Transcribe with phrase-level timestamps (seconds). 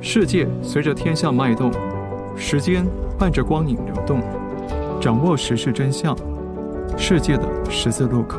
[0.00, 1.72] 世界随着天象脉动，
[2.36, 2.84] 时间
[3.18, 4.22] 伴着光影流动，
[5.00, 6.16] 掌握时事真相，
[6.96, 8.38] 世界的十字路口。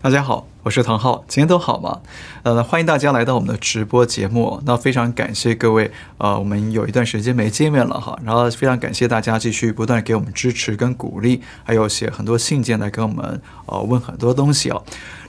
[0.00, 2.00] 大家好，我是唐浩，今天都好吗？
[2.44, 4.62] 呃，欢迎大家来到我们的直播节目。
[4.64, 14.82] 那非常感谢各位，呃，我们有一段时间没见面了哈，然后非常感谢大家继续不断给我们支持跟鼓励，还有写很多信件来跟我们呃问很多东西哦。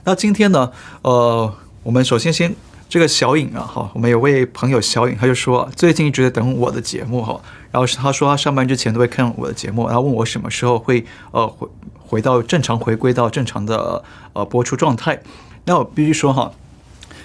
[0.06, 2.56] 那今天呢，呃，我们首先先。
[2.92, 7.40] 这个小颖啊，哈，我们有位朋友小颖，他就说最近一直在等我的节目哈，
[7.72, 11.66] 然后他说他上班之前都会看我的节目，然后问我什么时候会呃回
[11.98, 15.18] 回到正常回归到正常的呃播出状态，
[15.64, 16.52] 那我必须说哈。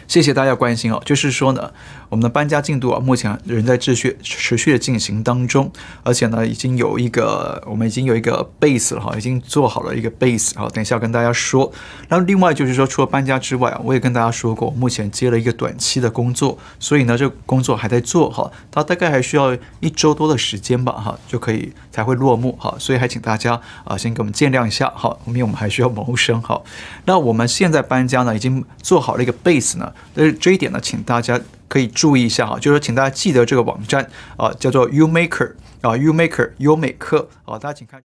[0.06, 1.72] 谢谢大家关心哦，就是说呢，
[2.08, 5.70] 我们的搬家进度啊，目前仍在持续持续的进行当中，
[6.04, 11.72] 而且呢，已经有一个我们已经有一个 base 了哈，已经做好了一个 base 哈，等一下跟大家说。
[12.08, 26.62] 那另外就是说，除了搬家之外啊，我也跟大家说过，目前接了一个短期的工作，所以呢，这个工作还在做哈，它大概还需要一周多的时间吧哈，就可以才会落幕哈，所以还请大家啊，先给我们见谅一下哈，因为我们还需要谋生哈。
[27.06, 29.92] 那我们现在搬家呢，已经做好了一个 base 呢。
[30.14, 38.02] 但是这一点呢，请大家可以注意一下哈，就是，请大家记得这个网站啊，叫做 UMaker 啊，UMaker 优美客啊，大家请看，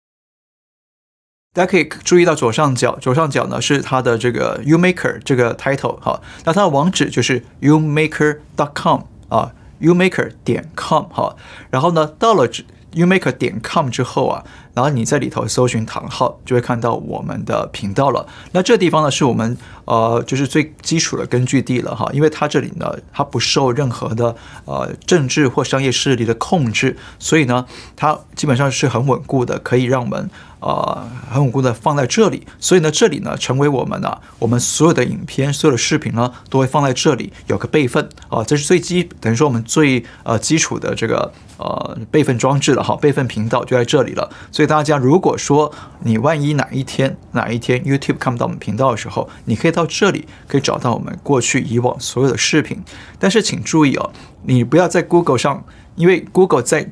[1.52, 11.36] 大家可以注意到左上角，左上角呢是它的这个 UMaker 这个 title 哈，那它的网址就是 U Maker dot com 啊，UMaker 点 com 哈，
[11.70, 12.48] 然后呢到了
[12.92, 14.44] UMaker 点 com 之后啊。
[14.74, 18.26] 然后你在里头搜寻唐浩，就会看到我们的频道了。
[18.52, 32.44] 那这地方呢，是我们呃，就是最基础的根据地了哈，因为它这里呢，它不受任何的呃政治或商业势力的控制，所以呢，它基本上是很稳固的，可以让我们呃很稳固的放在这里。
[32.58, 44.63] 所以呢，这里呢，成为我们呢，我们所有的影片、所有的视频呢，都会放在这里，有个备份啊，这是最基，等于说我们最呃基础的这个呃备份装置了哈，备份频道就在这里了，所以。
[44.66, 52.82] 大家如果说你万一哪一天哪一天 YouTube 看不到我们频道的时候，你可以到这里可以找到我们过去以往所有的视频。
[53.18, 55.64] 但是请注意哦，你不要在 Google 上，
[55.96, 56.90] 因为 Google 在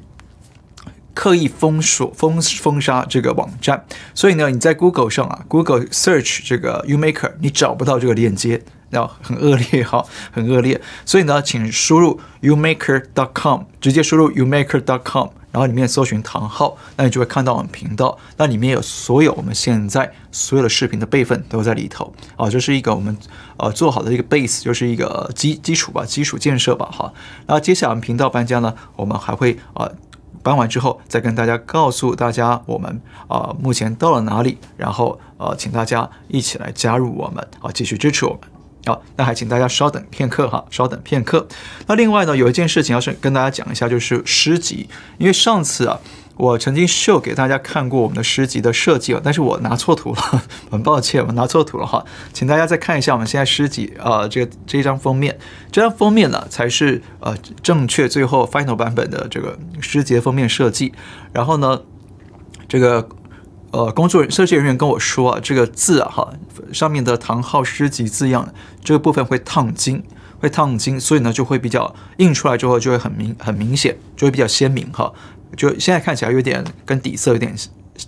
[1.14, 3.84] 刻意封锁封封杀这个网站，
[4.14, 10.80] 所以呢，你在 Google 上啊，Google Search 这个 UMaker，你找不到这个链接，然后很恶劣哈，很恶劣。
[11.04, 15.28] 所以呢，请输入 U Maker dot com，直接输入 U Maker dot com。
[15.52, 23.16] 然后里面搜寻唐浩，那你就会看到我们频道，那里面有所有我们现在所有的视频的备份都在里头啊，这是一个我们
[23.58, 27.12] 呃做好的一个 base，就是一个基基础吧，基础建设吧哈。
[27.46, 29.92] 然后接下来我们频道搬家呢，我们还会呃
[30.42, 32.90] 搬完之后再跟大家告诉大家我们
[33.28, 38.40] 啊、呃、目前到了哪里，然后呃请大家一起来加入我们啊，继续支持我们。
[38.84, 41.46] 好，那还请大家稍等片刻哈，稍等片刻。
[41.86, 44.88] 那另外呢，有一件事情要是跟大家讲一下，就是诗集。
[45.18, 46.00] 因为上次啊，
[46.36, 52.04] 我曾经秀给大家看过我们的诗集的设计了，但是我拿错图了， 很抱歉，我拿错图了哈。
[52.32, 55.38] 请大家再看一下我们现在诗集啊、这个这一张封面，
[55.70, 60.92] 这张封面呢才是呃正确最后 final 版本的这个诗集的封面设计。
[61.32, 61.80] 然后呢，
[62.68, 63.08] 这个。
[63.72, 66.32] 呃，工作设计人员跟我说啊，这个字啊，哈，
[66.72, 68.52] 上面的唐浩诗集字样，
[68.84, 70.04] 这个部分会烫金，
[70.38, 75.10] 会烫金，所以呢，就会比较印出来之后就会很明很明显，就会比较鲜明哈。
[75.56, 77.54] 就现在看起来有点跟底色有点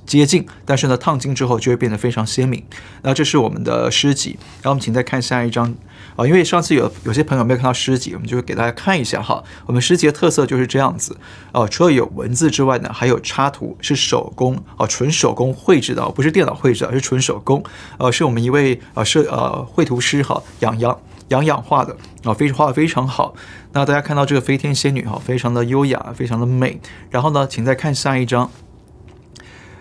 [0.06, 2.64] 接近，但是呢，烫金之后就会变得非常鲜明。
[3.02, 5.74] 那这是我们的诗集，然后我们请再看下一张。
[6.16, 9.42] 啊，因为上次有有些朋友没有看到诗集，我们就会给大家看一下哈。
[9.66, 11.16] 我们诗集的特色就是这样子，
[11.50, 17.64] 哦，除了有文字之外呢，还有插图，是手工啊，纯手工绘制的，不是电脑绘制，是纯手工。
[17.98, 20.96] 呃，是我们一位啊设呃绘图师哈，杨洋
[21.28, 23.34] 杨洋画的啊，非常画的非常好。
[23.72, 26.80] 那大家看到这个飞天仙女哈，非常的优雅，非常的美。
[27.10, 28.48] 然后呢，请再看下一张，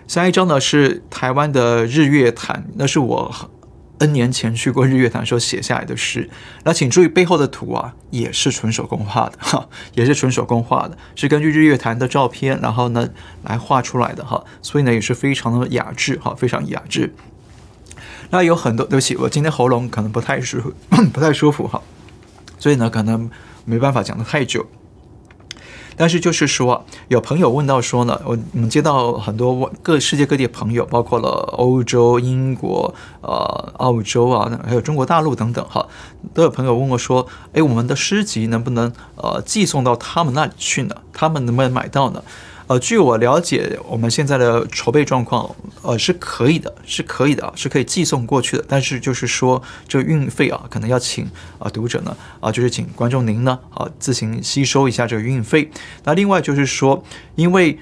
[0.06, 3.50] 下一张呢是台湾的日月潭，那是我。
[3.98, 6.28] N 年前去过日月潭时候写下来的诗，
[6.64, 13.08] 那请注意背后的图啊，也是纯手工画的 哈，也是纯手工画的，是根据日月潭的照片，然后呢
[13.44, 17.14] 来画出来的哈，所以呢也是非常的雅致哈，非常雅致。
[18.30, 20.72] 那有很多，对不起，我今天喉咙可能不太舒服，
[21.14, 21.80] 不太舒服哈，
[22.58, 23.30] 所以呢可能
[23.64, 24.66] 没办法讲的太久。
[25.96, 35.86] 但是就是说，有朋友问到说呢，我我们接到很多各世界各地的朋友，包括了欧洲、英国、呃、澳洲啊，还有中国大陆等等哈，
[36.32, 40.96] 都有朋友问过说，哎，我们的诗集能不能呃寄送到他们那里去呢？
[41.12, 42.22] 他们能不能买到呢？
[42.74, 45.48] 呃，据我了解，我们现在的筹备状况，
[45.82, 48.64] 呃，是可以的，是可以的，是可以寄送过去的。
[48.66, 51.24] 但是就是说，这个运费啊，可能要请
[51.60, 55.70] 啊读者呢，啊，就是请观众您呢，啊，自行吸收一下这个运费。
[56.02, 57.00] 那另外就是说，
[57.36, 57.78] 因为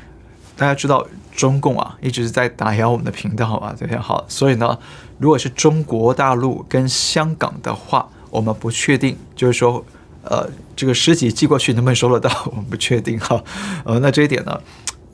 [0.59, 4.79] 大家知道中共啊一直在打压我们的频道啊，这边好，所以呢，
[5.17, 9.83] 如果是中国大陆跟香港的话，我们不确定，就是说。
[10.25, 13.43] 呃，这个尸体寄过去能不能收得到，我们不确定哈。
[13.85, 14.61] 呃，那这一点呢，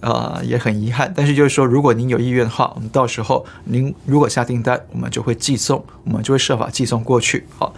[0.01, 1.13] 呃，也很遗憾。
[1.17, 7.47] 但是就是说，如果您有意愿的话，我们到时候您如果下订单，我们就会寄送，我们就会设法寄送过去。
[7.59, 7.75] 好，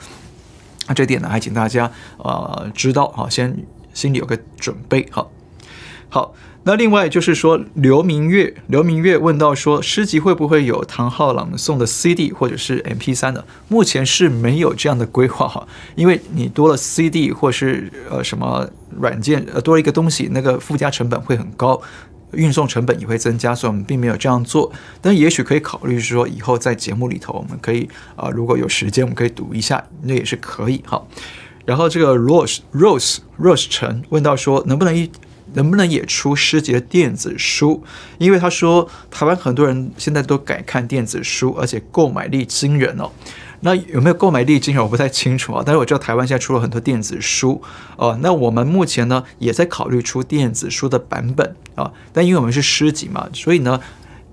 [0.88, 3.56] 那这点呢，还请大家呃知道哈，先
[3.94, 5.26] 心里有个准备哈。
[6.10, 6.34] 好。
[6.62, 13.42] 那另外就是说，刘明月，刘明月问到说，诗集会不会有唐浩朗诵的 CD 或者是 MP3 呢？
[13.68, 18.68] 目前是没有这样的规划哈，因为你多了 CD 或是呃什么
[18.98, 21.80] 软件呃多了一个东西，那个附加成本会很高，
[22.32, 24.70] 运送成本也会增加，所以我们并没有这样做。
[25.00, 31.02] 但也许可以考虑是说，以后在节目里头，我们可以啊、如果有时间，我们可以读一下，那也是可以哈。
[31.64, 35.10] 然后这个 Rose Rose Rose 陈问到说，能不能一
[35.54, 37.82] 能不能也出诗集的电子书？
[38.18, 43.10] 因为他说台湾很多人现在都改看电子书，而且购买力惊人哦。
[43.62, 44.82] 那有没有购买力惊人？
[44.82, 45.62] 我不太清楚啊。
[45.64, 47.62] 但是我知道台湾现在出了很多电子书
[47.96, 48.18] 哦。
[48.22, 51.92] 那我们目前呢也在考虑出电子书的版本啊。
[52.12, 53.78] 但因为我们是诗集嘛，所以呢，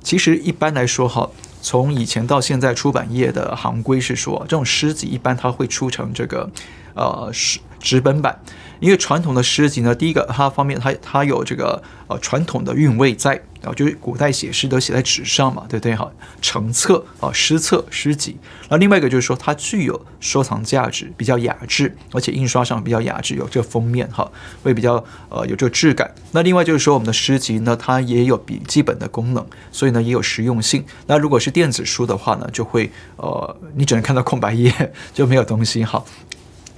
[0.02, 1.30] 其实一般来说哈，
[1.62, 6.50] 从以前到现在出版业的行规是说，这种诗集一般它会出成这个
[6.94, 8.40] 呃纸纸本版。
[8.80, 15.96] 因为传统的诗集呢，第一个它方面它它有这个呃传统的韵味在然啊，就是古代写诗都写在纸上嘛，对不对？
[15.96, 16.10] 哈，
[16.42, 18.38] 成册啊，诗册诗集。
[18.70, 24.30] 那另外一个就是说，它具有收藏价值，比较雅致，而且印刷上比较雅致，有这个封面哈，
[24.62, 26.14] 会比较呃有这个质感。
[26.32, 30.86] 那另外就是说，我们的诗集呢，它也有笔记本的功能，所以呢也有实用性。
[31.08, 36.04] 那如果是电子书的话呢，就会呃你只能看到空白页，就没有东西哈。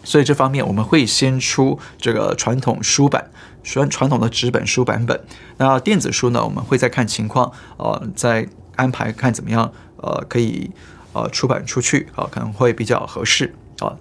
[0.04, 3.30] 所以这方面我们会先出这个传统书版，
[3.63, 5.19] 传传统的纸本书版本。
[5.57, 10.72] 那电子书呢，我们会再看情况，呃，再安排看怎么样，呃，可以
[11.13, 13.96] 呃出版出去啊，可能会比较合适啊。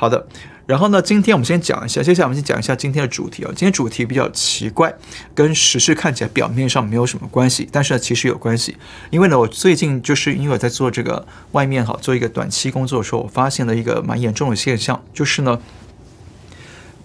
[0.00, 0.26] 好的。
[0.64, 3.48] 然后呢，今天我们先讲一下，接下来我们先讲一下今天的主题啊。
[3.48, 4.94] 今天主题比较奇怪，
[5.34, 8.78] 跟时事看起来表面上没有什么关系，但是呢，其实有关系。
[9.10, 15.60] 因为呢，我最近就是因为我在做这个外面哈，做一个短期工作的时候，我发现了一个蛮严重的现象，就是呢，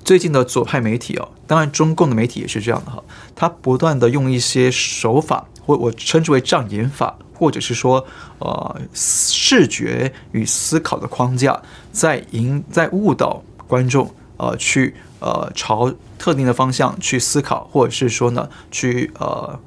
[0.06, 3.04] 最近的左派媒体啊，当然中共的媒体也是这样的哈，
[3.36, 7.18] 他不断的用一些手法，或我称之为障眼法。
[7.36, 8.06] 或者是说，
[8.40, 11.62] 呃，视觉与思考的框架，
[11.92, 19.60] 在引在误导观众，呃，去呃朝特定的方向去思考，或者是说呢，去呃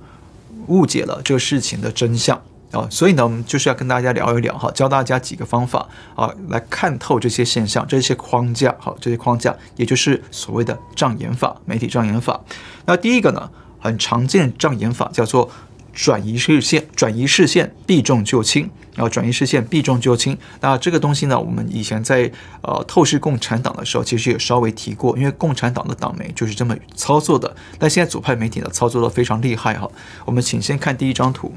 [0.66, 2.36] 误解了这个事情的真相
[2.72, 2.90] 啊，呃。
[2.90, 12.40] 所以呢，我们就是要跟大家聊一聊哈，教大家几个方法啊，来看透这些现象，这些框架，好，这些框架，也就是所谓的障眼法，媒体障眼法。
[12.86, 15.50] 那第一个呢，很常见障眼法叫做。
[15.98, 18.70] 转移视线，转移视线，避重就轻。
[18.94, 20.38] 然后转移视线，避重就轻。
[20.60, 22.30] 那这个东西呢，我们以前在
[22.62, 25.18] 呃透视共产党的时候，其实也稍微提过。
[25.18, 27.52] 因为共产党的党媒就是这么操作的。
[27.80, 29.90] 但现在左派媒体呢，操作的非常厉害哈。
[30.24, 31.52] 我们请先看第一张图。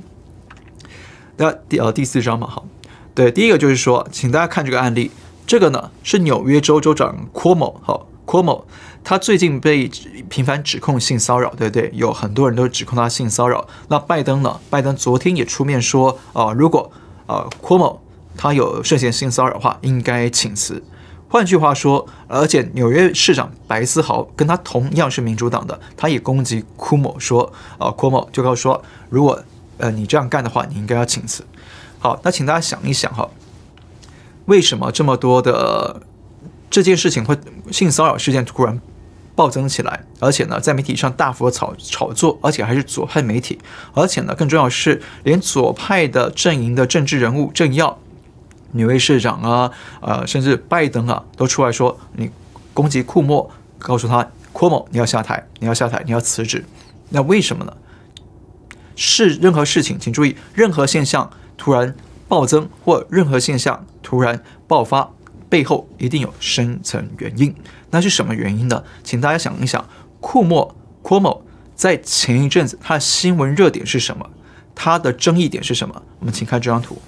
[1.38, 2.66] 那第呃第四张嘛，好，
[3.14, 5.12] 对，第一个就是说，请大家看这个案例。
[5.46, 8.64] 这个呢是纽约州州长 Cuomo，好，Cuomo。
[9.04, 9.90] 他最近被
[10.30, 11.92] 频繁指控性骚扰，对不对？
[11.94, 13.68] 有很多人都指控他性骚扰。
[13.90, 14.60] 那拜登呢？
[14.70, 16.92] 拜登昨天也出面说，啊、呃，如果
[17.26, 17.98] 啊，Cuomo
[18.38, 20.84] 他有涉嫌性骚扰的话，应该请辞。
[21.28, 29.44] 换句话说，而且纽约市长白思豪跟他同样是民主党的，他也攻击 Cuomo 说，啊，Cuomo 就告诉说，如果
[29.78, 31.46] 呃你这样干的话，你应该要请辞。
[32.00, 33.30] 好，那请大家想一想哈，
[34.46, 36.02] 为什么这么多的
[36.70, 37.38] 这件事情会
[37.72, 38.82] 性骚扰事件突然
[39.36, 43.60] 暴增起来，而且呢，在媒体上大幅的炒炒作，而且还是左派媒体，
[43.94, 47.98] 而且呢，更重要的是，连左派的阵营的政治人物政要，
[48.72, 49.72] 女卫市长啊，
[50.02, 52.30] 呃，甚至拜登啊，都出来说，你
[52.74, 56.66] 攻击库莫，告诉他库莫你要下台，你要下台，你要辞职。
[57.10, 57.74] 那为什么呢？
[58.96, 61.96] 是任何事情，请注意，任何现象突然
[62.28, 65.12] 暴增或任何现象突然爆发，
[65.52, 67.54] 背后一定有深层原因。
[67.90, 68.84] 那是什么原因呢？
[69.04, 69.86] 请大家想一想，
[70.22, 71.44] 库莫库某
[71.76, 74.30] 在前一阵子他的新闻热点是什么？
[74.74, 76.02] 他的争议点是什么？
[76.20, 77.02] 我们请看这张图，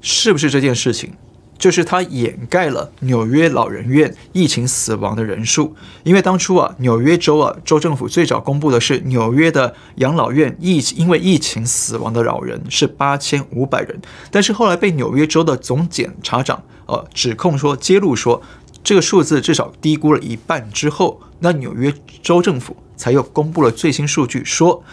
[0.00, 1.14] 是不是这件事情？
[1.58, 18.42] 就是它掩盖了纽约老人院疫情死亡的人数，因为当初啊，纽约州啊州政府最早公布的是纽约的养老院疫因为疫情死亡的老人是八千五百人，但是后来被纽约州的总检察长呃指控说揭露说
[18.84, 24.84] 这个数字至少低估了一半之后，那纽约州政府才又公布了最新数据，说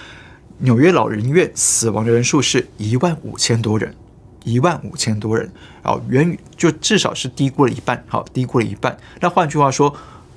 [0.59, 3.93] 纽约老人院死亡的人数是一万五千多人。
[4.43, 8.97] 一万五千多人，啊，远就至少是低估了一半，好，低估了一半。
[9.21, 9.95] 那换句话说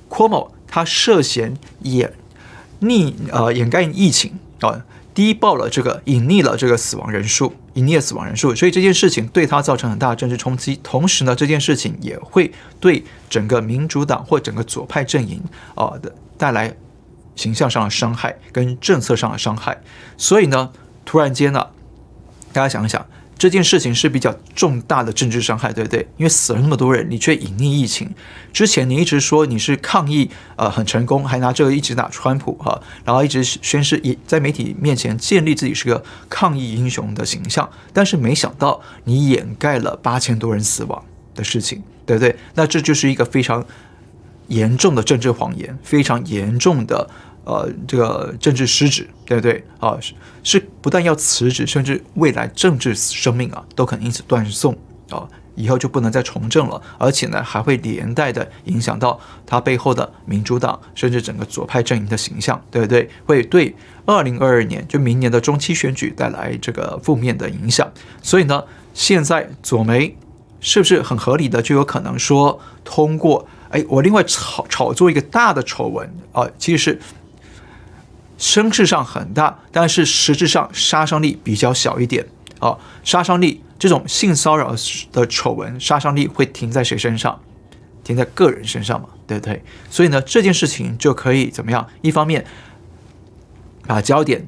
[0.09, 2.13] ，Cuomo 他涉嫌掩
[2.81, 10.79] 匿呃掩盖疫情啊，低报了这个隐匿了这个死亡人数，隐匿了死亡人数，所以这件事情对他造成很大的政治冲击。
[10.81, 15.41] 同时呢，这件事情也会对整个民主党或整个左派阵营
[15.75, 16.73] 啊的带来
[17.35, 19.81] 形象上的伤害跟政策上的伤害。
[20.17, 20.71] 所以呢，
[21.03, 21.67] 突然间呢，
[22.53, 23.05] 大家想一想。
[23.37, 26.07] 这件事情是比较重大的政治伤害，对不对？
[26.17, 28.09] 因为死了那么多人，你却隐匿疫情。
[28.51, 37.69] 之前你一直说你是抗疫，呃，很成功，还拿这个一直打川普哈，然后一直宣誓也在媒体面前建立自己是个抗疫英雄的形象。
[37.93, 41.03] 但是没想到你掩盖了八千多人死亡
[41.35, 42.35] 的事情，对不对？
[42.55, 43.63] 那这就是一个非常
[44.47, 47.09] 严重的政治谎言，非常严重的。
[47.47, 49.97] 呃，这个政治失职，对不对啊？
[50.01, 50.13] 是
[50.43, 54.77] 是，不但要辞职，甚至未来政治生命啊，都可能因此断送
[55.09, 55.25] 啊，
[55.55, 56.81] 以后就不能再从政了。
[56.97, 63.09] 而且呢，还会连带的影响到他背后的民主党，甚至整个左派阵营的形象，对不对？
[63.25, 63.73] 会对
[64.05, 67.89] 二零二二年就明年的中期选举带来这个负面的影响。
[68.21, 68.61] 所以呢，
[68.93, 70.13] 现在左媒
[70.59, 73.47] 是不是很合理的就有可能说通过？
[73.69, 76.99] 哎，我另外炒炒作一个大的丑闻啊，其实是。
[78.37, 82.25] 声势上很大，但是实质上杀伤力比较小一点
[82.59, 82.77] 啊。
[83.03, 84.75] 杀伤力这种性骚扰
[85.11, 87.39] 的丑闻，杀伤力会停在谁身上？
[88.03, 89.61] 停在个人身上嘛，对不对？
[89.89, 91.85] 所以呢，这件事情就可以怎么样？
[92.01, 92.45] 一方面
[93.85, 94.47] 把焦点、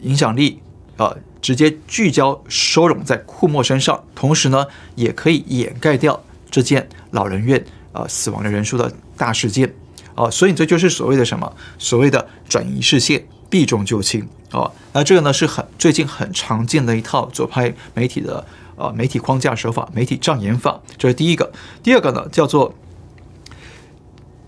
[0.00, 0.62] 影响力
[0.96, 9.74] 啊直接聚焦收拢在库莫身上，同时呢，也可以掩盖掉这件老人院啊死亡的人数的大事件。
[10.22, 11.52] 哦，所以这就是所谓的什么？
[11.78, 14.28] 所谓的转移视线，避重就轻。
[14.52, 20.80] 哦，那这个呢是很最近很常见的一套左派媒体的呃媒体框架手法，媒体障眼法。
[20.96, 21.50] 这是第一个。
[21.82, 22.72] 第二个呢叫做，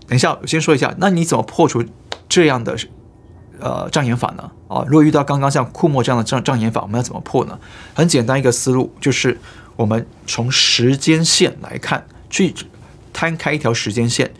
[0.07, 1.83] 等一下我先说一下，那你怎么破除
[2.29, 2.77] 这样的
[3.59, 4.51] 呃障眼法呢？
[4.69, 7.59] 啊，如果遇到刚刚像库莫这样的障障眼法，我们要怎么破呢？
[7.93, 9.37] 很简单一个思路，就是
[9.75, 12.53] 我们从时间线来看，去
[13.11, 14.31] 摊开一条时间线。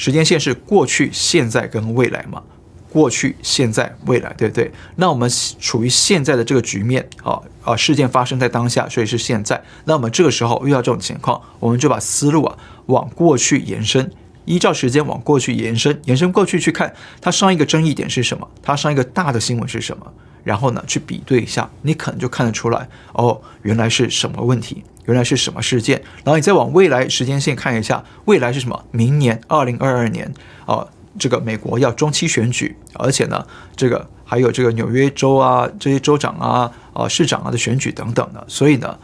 [0.00, 2.42] 时间线是过去、现在跟未来嘛？
[2.90, 4.72] 过去、现在、未来，对不对？
[4.96, 5.30] 那我们
[5.60, 9.62] 处于现在的这个局面啊啊，事件发生在当下，所以是现在。
[9.84, 14.10] 那我们这个时候遇到这种情况，我们就把思路啊往过去延伸，
[14.46, 20.10] 依照时间往过去延伸，延伸过去去看它上一个争议点是什么，它上一个大的新闻是什么，
[20.42, 24.82] 然后呢去比对一下，你可能就看得出来哦，原来是什么问题。
[25.10, 26.00] 原来是什么事件？
[26.24, 28.84] 然后你再往未来时间线看一下，未来是什么？
[28.92, 30.32] 明年二零二二年
[30.66, 30.86] 啊，
[31.18, 38.44] 这个美国要中期选举，而且呢，这个还有这个纽约州啊，这些州长啊、啊市长啊的选举等等的。
[38.46, 38.96] 所以呢，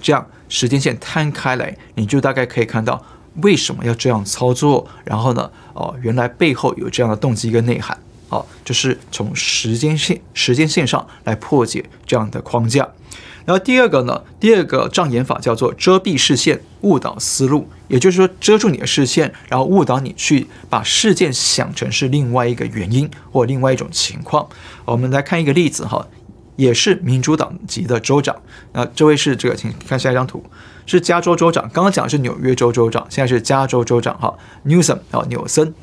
[0.00, 3.04] 这样时间线摊开来，你就大概可以看到
[3.42, 4.88] 为什么要这样操作。
[5.04, 7.98] 然后呢，哦，原来背后有这样的动机跟内涵。
[8.30, 12.88] 哦，就是从时间线时间线上来破解这样的框架。
[13.44, 17.68] 然后第二个呢，第二个障眼法叫做遮蔽视线，误导思路。
[17.88, 24.48] 也就是说，遮住你的视线，然后误导你去把事件想成是另外一个原因或另外一种情况。
[24.84, 26.06] 我们来看一个例子哈，
[26.54, 28.36] 也是民主党籍的州长。
[28.72, 30.44] 那这位是这个，请看下一张图，
[30.86, 31.68] 是加州州长。
[31.72, 35.74] 刚刚讲的是纽约州州长，现在是加州州长哈，Newsom 啊，纽森。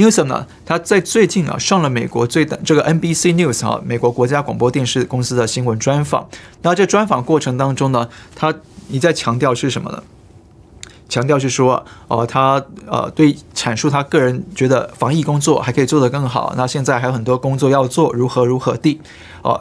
[0.00, 6.26] Newsom 呢，他在最近啊上了美国最大这个 NBC News 哈，美国国家广播电视公司的新闻专访。
[6.62, 8.54] 那这专访过程当中呢，他
[8.88, 10.02] 一再强调是什么呢？
[11.10, 16.54] 强调是说，哦，他呃对阐述他个人觉得防疫工作还可以做得更好。
[16.56, 19.00] 那现在还有很多工作要做，如何如何地
[19.42, 19.60] 哦。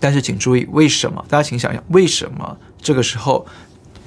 [0.00, 1.22] 但是请注意，为什么？
[1.28, 3.44] 大家请想一想，为什么这个时候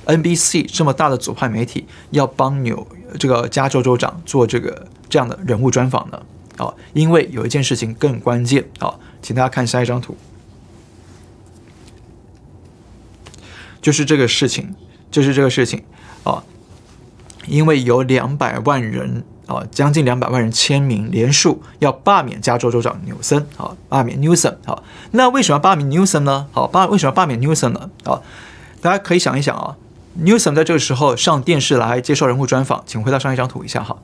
[0.06, 2.88] NBC 这么大的左派媒体要帮纽
[3.20, 4.88] 这个加州州长做这个？
[5.10, 6.22] 这样的人物专访呢？
[6.58, 10.18] 啊，因为有一件事情更关键啊，请大家看下一张图，
[13.82, 14.76] 就是这个事情，
[15.10, 15.84] 就是这个事情
[16.26, 16.44] 啊，
[17.48, 26.48] 因为有两百万人啊，将近两百万人签名连署要罢免加州州长纽森啊，罢免 Newsom 啊，那为什么要罢免 Newsom 呢？
[26.52, 27.90] 好，罢为什么罢免 Newsom 呢？
[28.04, 28.22] 啊，
[28.82, 29.78] 大家可以想一想啊
[30.22, 33.98] ，Newsom 在这个时候上电视来接受人物专访，请回到上一张图一下哈。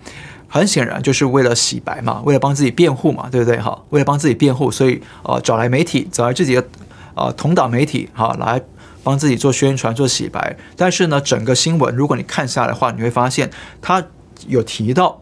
[0.60, 3.84] 很显然就是为了洗白嘛，为了帮自己辩护嘛，对不对哈？
[3.90, 6.66] 为了帮自己辩护，所以呃找来媒体，找来自己的
[7.14, 8.62] 呃同党媒体哈来
[9.04, 10.56] 帮自己做宣传、做洗白。
[10.78, 14.02] 但是呢，整个新闻如果你看下来的话，你会发现他
[14.48, 15.22] 有提到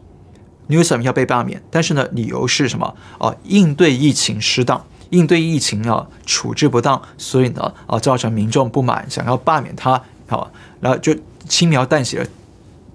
[0.69, 4.85] Newsom 要被罢免，但是呢，理由是什么啊、应对疫情失当。
[5.09, 11.15] 应对疫情啊，处置不当，所以呢啊，造成民众不满，想要罢免他，好，然后就
[11.47, 12.27] 轻描淡写的、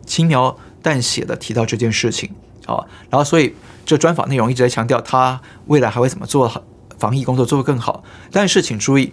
[0.04, 2.30] 轻描淡写的提到这件事情，
[2.66, 3.54] 啊，然后所以
[3.84, 6.64] 这专访内容一直在强调他未来还会怎么做
[6.98, 9.12] 防疫工作做得更好，但是请注意，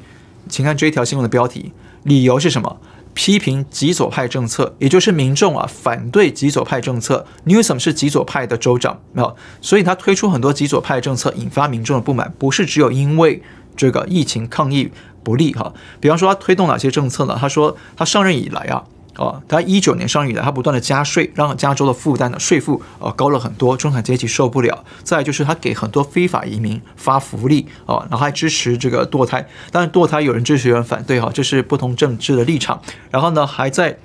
[0.50, 1.72] 请看这一条新闻的标题，
[2.04, 2.80] 理由是什么？
[3.14, 7.26] 批评极左派政策，也就是民众啊反对极左派政策。
[7.46, 12.34] Newsom 是极左派的州长，没有，所以他推出很多极左派政策，引发民众的不满。
[12.38, 13.42] 不是只有因为
[13.78, 14.92] 这个疫情抗疫
[15.24, 17.38] 不利哈，比方说他推动哪些政策呢？
[17.40, 18.84] 他说他上任以来啊。
[19.18, 24.84] 哦，他一九年上任以来，他不断的加税，让加州的负担的税负呃高了很多，中产阶级受不了。
[25.04, 32.82] 再就是他给很多非法移民发福利哦，然后还支持这个堕胎，当然堕胎有人支持有人反对哈，这是不同政治的立场。
[33.10, 33.98] 然后呢，还在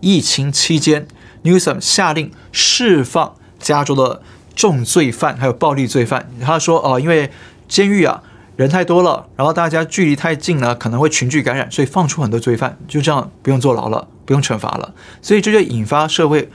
[0.00, 1.08] 疫情期间
[1.42, 4.22] ，Newsom 下令释放加州的
[4.54, 6.30] 重罪犯还有暴力罪犯。
[6.40, 7.30] 他说哦，因为
[7.68, 8.22] 监狱啊。
[8.56, 16.48] 人太多了，然后大家距离太近了，可能会群聚感染，所以放出很多罪犯，就这样不用坐牢了，不用惩罚了，所以这就引发社会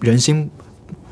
[0.00, 0.50] 人心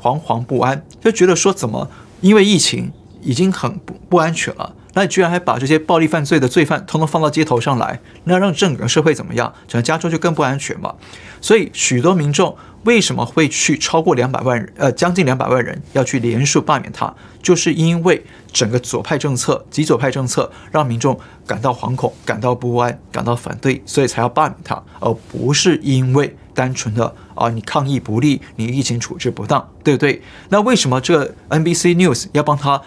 [0.01, 1.89] 惶惶不安，就觉得说怎么
[2.21, 2.91] 因为疫情
[3.21, 9.51] 已经很不不安全了，那你居然还把这些暴力犯罪的罪犯通通放到街头上来，那让整个社会怎么样？
[9.67, 10.93] 整个加州就更不安全嘛。
[11.41, 18.23] 所以许多民众为什么会去超过两百万人，呃，将近两百万人要去连署罢免他，就是因为。
[18.53, 30.23] 整个左派政策、极左派政策让民众感到惶恐、感到不安、感到反对，所以才要罢免他，而不是因为单纯的啊，你抗疫不力，你疫情处置不当，对不对？
[30.49, 32.81] 那为什么这个 NBC News 要帮他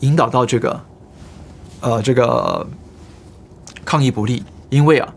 [0.00, 0.80] 引导到这个
[1.80, 2.64] 呃这个
[3.84, 4.44] 抗议不力？
[4.68, 5.12] 因为啊，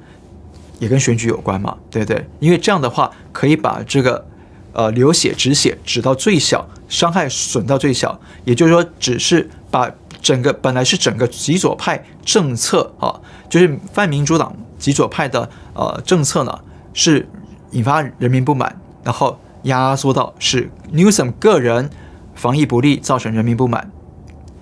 [0.80, 2.28] 也跟选举有关嘛，对不对？
[2.40, 4.26] 因为这样的话可以把这个。
[4.72, 16.60] 呃，流血止血止到最小，伤害损到最小，也就是说，只是把整个本来是整个极左派政策啊，就是泛民主党极左派的呃政策呢，
[16.94, 17.28] 是
[17.72, 21.90] 引发人民不满，然后压缩到是 Newsom 个人
[22.36, 23.90] 防疫不力造成人民不满，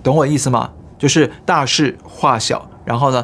[0.02, 0.70] 懂我意思吗？
[0.98, 3.22] 就是大事化小，然后呢，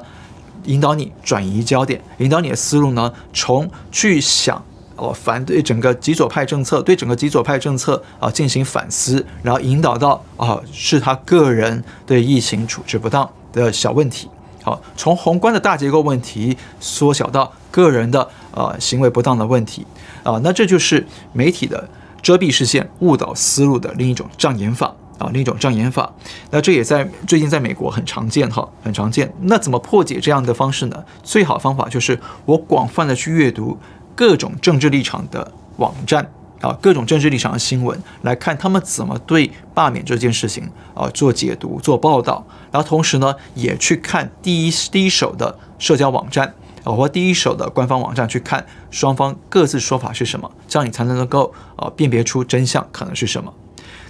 [0.65, 4.63] 引导你转移焦点，引导你的思路呢，从去想。
[4.97, 14.31] 哦，反对整个极左派政策，对整个极左派政策啊进行反思，然后引导到啊是他个人对疫情处置不当的小问题。
[14.63, 19.85] 好，从宏观的大结构问题缩小到个人的啊行为不当的问题
[20.23, 21.89] 啊，那这就是媒体的
[22.23, 26.13] 遮蔽视线、误导思路的另一种障眼法啊，另一种障眼法。
[26.51, 29.33] 那这也在最近在美国很常见哈，很常见。
[29.43, 31.05] 那怎么破解这样的方式呢？
[31.23, 33.79] 最好方法就是我广泛的去阅读。
[34.17, 53.53] 各种政治立场的网站啊，各种政治立场的新闻，来看他们怎么对罢免这件事情啊做解读、做报道，然后同时呢，也去看第一第一手的社交网站啊，或第一手的官方网站，去看双方各自说法是什么，这样你才能够啊辨别出真相可能是什么。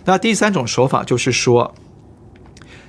[0.05, 1.75] 那第三种手法就是说，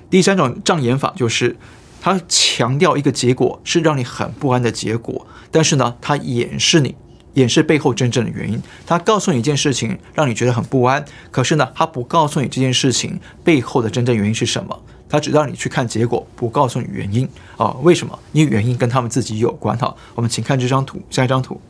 [0.08, 1.56] 第三种障眼法就是。
[1.98, 6.94] 他强调一个结果是让你很不安的结果，但是呢，他掩饰你，
[7.34, 8.62] 掩饰背后真正的原因。
[8.86, 14.80] 他告诉你一件事情，让你觉得很不安，可是呢，他不告诉你这件事情背后的真正原因是什么。
[15.08, 17.74] 他只让你去看结果，不告诉你原因啊？
[17.82, 18.16] 为什么？
[18.30, 19.92] 因为原因跟他们自己有关哈。
[20.14, 21.60] 我们请看这张图，下一张图。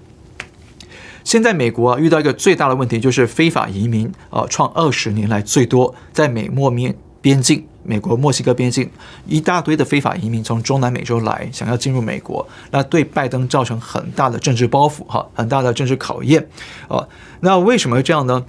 [1.26, 7.66] 现在美国啊遇到一个最大的问题，就是非法移民啊创二十年来最多，在美墨边边境。
[7.82, 8.90] 美国墨西哥边境
[9.26, 16.48] 一大堆的非法移民从中南美洲来，想要进入美国，那对拜登造成很大的政治包袱，哈，很大的政治考验，
[16.88, 17.06] 啊，
[17.40, 18.44] 那为什么这样呢？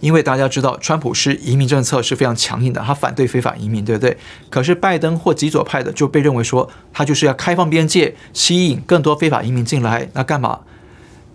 [0.00, 4.16] 因为大家知道，川普是移民政策是非常强硬的，他反对非法移民，对不对？
[4.50, 10.60] 可是拜登或极左派的就被认为说，他就是要开放边界，吸引更多非法移民进来，那干嘛？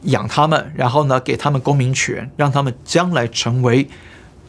[0.03, 3.87] 养他们，然后呢，给他们公民权，让他们将来成为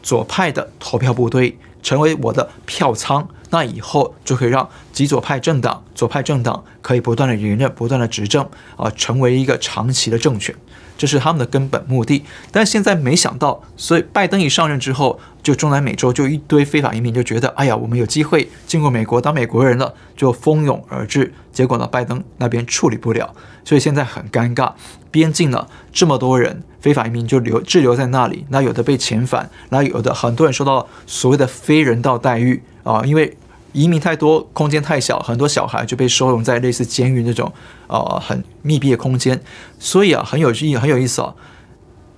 [0.01, 1.57] 左派的投票部队。
[1.85, 8.43] 成为我的票仓，那以后就可以让极左派政党、左派政党可以不断的连任、不断的执政
[8.75, 10.55] 啊，成为一个长期的政权。
[10.97, 21.33] 这是他们的根本目的，但现在没想到，所以拜登一上任之后，就中南美洲就一堆非法移民就觉得，哎呀，我们有机会进入美国当美国人了，就蜂拥而至。
[21.51, 24.71] 结果呢，拜登那边处理不了，所以现在很尴尬。
[25.11, 33.37] 边境呢，这么多人非法移民就留滞留在那里，那有的被遣返，那有的很多人受到所谓的非人道待遇啊，因为。
[33.75, 37.51] 移民太多，空间太小，很多小孩就被收容在类似监狱那种，
[37.87, 39.41] 呃，很密闭的空间。
[39.77, 41.35] 所以啊，很有意义，很有意思啊。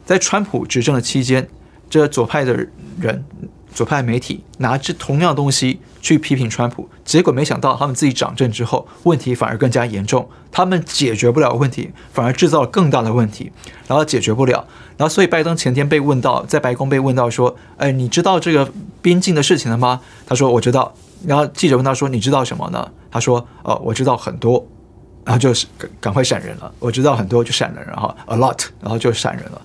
[0.06, 1.50] 在川普执政的期间，
[1.90, 2.68] 这左派的
[3.02, 3.26] 人、
[3.74, 10.30] 左派媒体拿着同样的东西去批评川普，结果没想到他们自己掌政之后，问题反而更加严重。
[10.52, 13.52] 他们解决不了问题，反而制造了更大的问题，
[13.88, 14.68] 然后解决不了。
[14.96, 20.94] 然后，所以拜登前天被问到，在白宫被问到说：“哎，你知道这个边境的事情了吗？”他说：“我知道。”
[21.26, 24.66] 然后记者问他说：“你知道什么呢？”他说：“呃，我知道很多。”
[25.26, 25.68] 然后就是
[26.00, 26.72] 赶快闪人了。
[26.80, 29.62] 我知道很多就闪人，然后 a lot，然后就闪人了。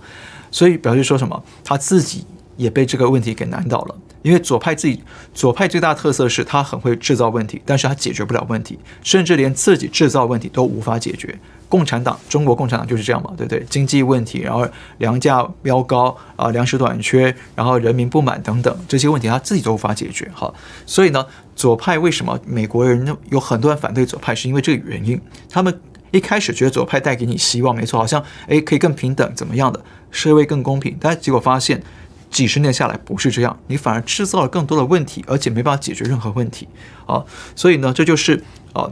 [0.51, 1.41] 所以表示说什么？
[1.63, 2.25] 他自己
[2.57, 3.95] 也被这个问题给难倒了。
[4.23, 5.03] 因为左派自己，
[5.35, 11.39] 左派最大特色是他很会制造问题，但是他解决不了问题，甚至连自己制造问题都无法解决。
[11.73, 13.65] 共产党，中国共产党就是这样嘛，对不对？
[13.71, 20.31] 经济问题，然后粮价飙高啊，粮食短缺，然后人民不满等等这些问题，他自己都无法解决。
[20.35, 20.53] 哈，
[20.85, 21.25] 所以呢，
[21.57, 25.19] 左派为什么美国人有很多人反对左派，是因为这个原因。
[25.49, 25.81] 他们
[26.11, 31.83] 一开始觉得左派带给你希望，没错，好像诶可以更平等，怎么样的社会更公平，但结果发现
[32.31, 36.69] 几十年下来不是这样，你反而制造了更多的问题，而且没办法解决任何问题。
[37.07, 37.25] 啊，
[37.57, 38.91] 所以呢，这就是啊。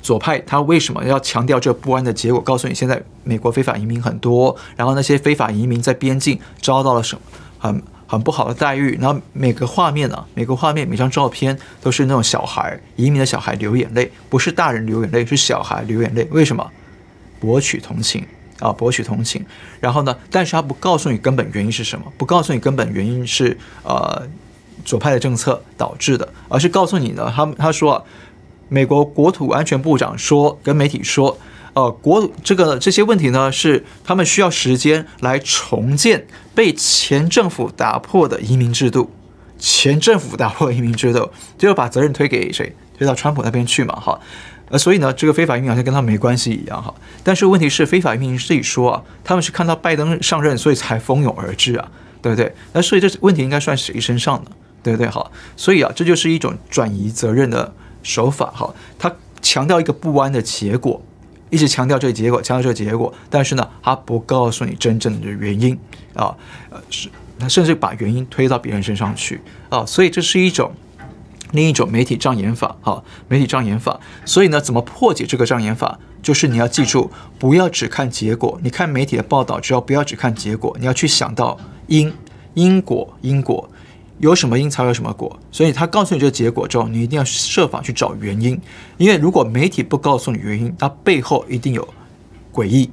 [0.00, 2.40] 左派他为什么要强调这不安的结果？
[2.40, 7.20] 告诉你，现在美国非法移民很多，然后那些非法移民在边境遭到了什么
[7.58, 8.96] 很很不好的待遇。
[9.00, 16.26] 然后每个画面啊，每个画面，每张照片都是那种小孩移民的小孩流眼泪，不是大人流眼泪，是小孩流眼泪。
[16.30, 16.70] 为什么？
[17.40, 18.24] 博取同情
[18.60, 19.44] 啊，博取同情。
[19.80, 24.22] 然后呢，但是他不告诉你根本原因是什么，不告诉你根本原因是呃
[24.84, 28.04] 左派的政策导致的，而是告诉你呢，他他说啊。
[28.68, 31.38] 美国国土安全部长说，跟媒体说，
[31.72, 39.10] 呃，国这个这些问题呢，是他们需要时间来重建被前政府打破的移民制度。
[39.58, 42.74] 前政府打破移民制度，就把责任推给谁？
[42.96, 44.20] 推到川普那边去嘛，哈。
[44.70, 46.94] 呃，所以呢，这个非法移民好像跟他没关系一样，哈。
[47.24, 52.54] 但是问题是，非法移民自己说啊，他们是看到拜登上任，所以才蜂拥而至啊，对不对？
[52.72, 54.50] 那所以这问题应该算谁身上呢？
[54.82, 55.08] 对不对？
[55.08, 57.72] 好，所以啊，这就是一种转移责任的。
[58.02, 61.00] 手法哈，他强调一个不安的结果，
[61.50, 65.78] 一直强调这个结果，强调这个结果，但是呢，他不告诉你真正的原因
[66.14, 66.36] 啊，
[66.70, 67.08] 呃是，
[67.38, 70.72] 他甚至把原因推到别人身上去啊，所以这是一种
[71.52, 73.98] 另一种媒体障眼法哈，媒体障眼法。
[74.24, 75.98] 所以呢，怎么破解这个障眼法？
[76.20, 81.56] 就是你要记住，不要只看结果，你看媒体的报道，只要不要只看结果，你要去想到
[81.86, 82.12] 因
[82.54, 83.70] 因果因果。
[84.18, 88.60] 有什么因才有什么果，所以他告诉你这个结果之后，你一定要设法去找原因。
[88.96, 91.86] 因为如果媒体不告诉你原因，它背后一定有
[92.52, 92.90] 诡异，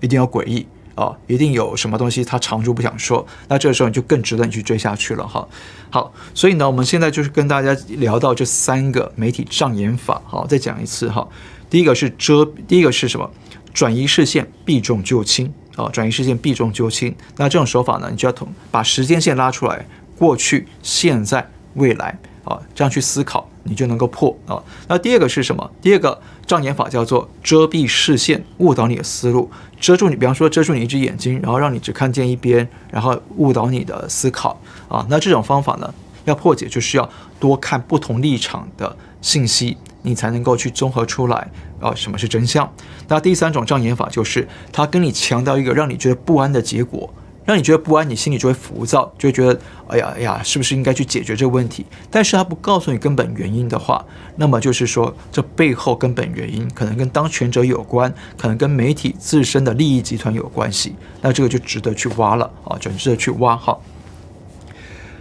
[0.00, 3.24] 一定有诡异啊，一定有什么东西他藏住不想说。
[3.48, 5.46] 那这个时候你就更值得你去追下去了哈。
[5.90, 10.20] 好，所以呢，我们现在就是跟大家聊到这三个媒体障眼法。
[10.26, 11.28] 好，再讲一次哈。
[11.70, 13.30] 第一个是遮，第一个是什么？
[13.72, 17.14] 转移视线，避重就轻啊，转移视线，避重就轻。
[17.36, 19.86] 那这种手法呢，你就要同把时间线拉出来。
[20.18, 24.62] 过去、现在、未来啊，这样去思考，你就能够破啊。
[24.88, 25.70] 那第二个是什么？
[25.80, 29.50] 第二个障眼法叫做遮蔽视线，误导你的思路，
[29.80, 35.06] 遮住你，比方说遮住你一只眼睛，然后让你只看见一边，然后误导你的思考啊。
[35.08, 35.92] 那这种方法呢，
[36.24, 37.08] 要破解就需要
[37.40, 41.50] 多看不同立场的信息，你才能够去综合出来
[41.80, 42.70] 啊，什么是真相。
[43.08, 47.12] 那第三种障眼法就是他跟你强调一个让你觉得不安的结果。
[47.44, 51.84] 让你觉得不安，你心里就会浮躁，就会觉得，哎呀哎呀，是不是应该去解决这个问题？
[52.10, 54.02] 但是他不告诉你根本原因的话，
[54.36, 60.94] 那么就是说，这背后根本原因可能跟当权者有关，可能跟媒体自身的利益集团有关系。
[61.20, 63.78] 那这个就值得去挖了啊，就值得去挖哈。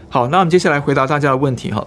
[0.07, 1.85] 好，那我们接下来回答大家的问题哈。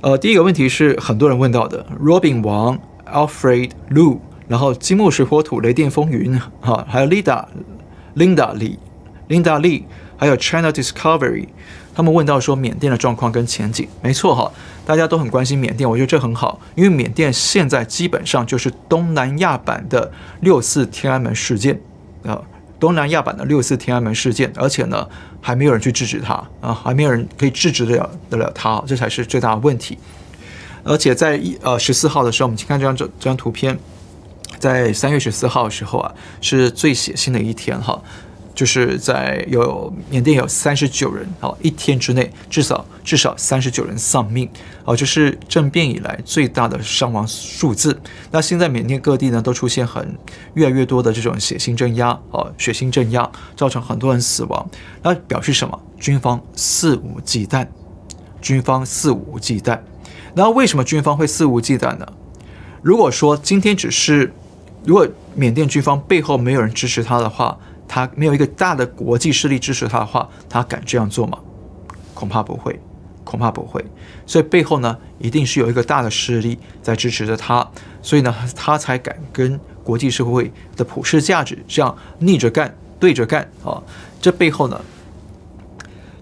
[0.00, 7.44] 呃，第一个问题是很多人问到的，Robin 王、Alfred Lu，然后金木水火土雷电风云哈，还有 Linda
[8.16, 8.78] Linda 李。
[9.32, 9.84] Linda Lee，
[10.18, 11.48] 还有 China Discovery，
[11.94, 14.52] 他们问到说缅甸的状况跟前景，没错哈，
[14.84, 21.80] 大家都很关心缅甸，我觉得这很好，因为缅甸现在基本上就是东南亚版的六四天安门事件
[22.24, 22.38] 啊，
[22.78, 25.08] 东南亚版的六四天安门事件，而且呢
[25.40, 29.96] 还没有人去制止它啊，还没有人可以制止得了得了他，这才是最大的问题。
[30.84, 33.78] 而且在一呃十四号的时候，我们请看这张这张图片，
[34.58, 38.02] 在三月十四号的时候啊，是最血腥的一天哈。
[38.54, 44.48] 就是在有缅甸有三十九人啊，一天之内至少至少三十九人丧命
[44.84, 47.98] 啊，这是政变以来最大的伤亡数字。
[48.30, 50.16] 那现在缅甸各地呢都出现很
[50.54, 54.70] 越来越多的这种血腥镇压啊，血腥镇压造成很多人死亡。
[55.02, 55.80] 那表示什么？
[55.98, 57.66] 军方肆无忌惮，
[58.40, 59.78] 军方肆无忌惮。
[60.34, 62.06] 那为什么军方会肆无忌惮呢？
[62.82, 64.32] 如果说今天只是
[64.84, 67.56] 如果缅甸军方背后没有人支持他的话，
[67.94, 71.38] 他没有一个大的国际势力支持他的话，他敢这样做吗？
[72.14, 72.80] 恐怕不会，
[73.22, 73.84] 恐怕不会。
[74.24, 83.82] 所以背后呢，一定是有一个大的势力在支持着他，所以呢，他才敢跟国际社会的普世价值这样逆着干、对着干啊。
[84.22, 84.80] 这背后呢，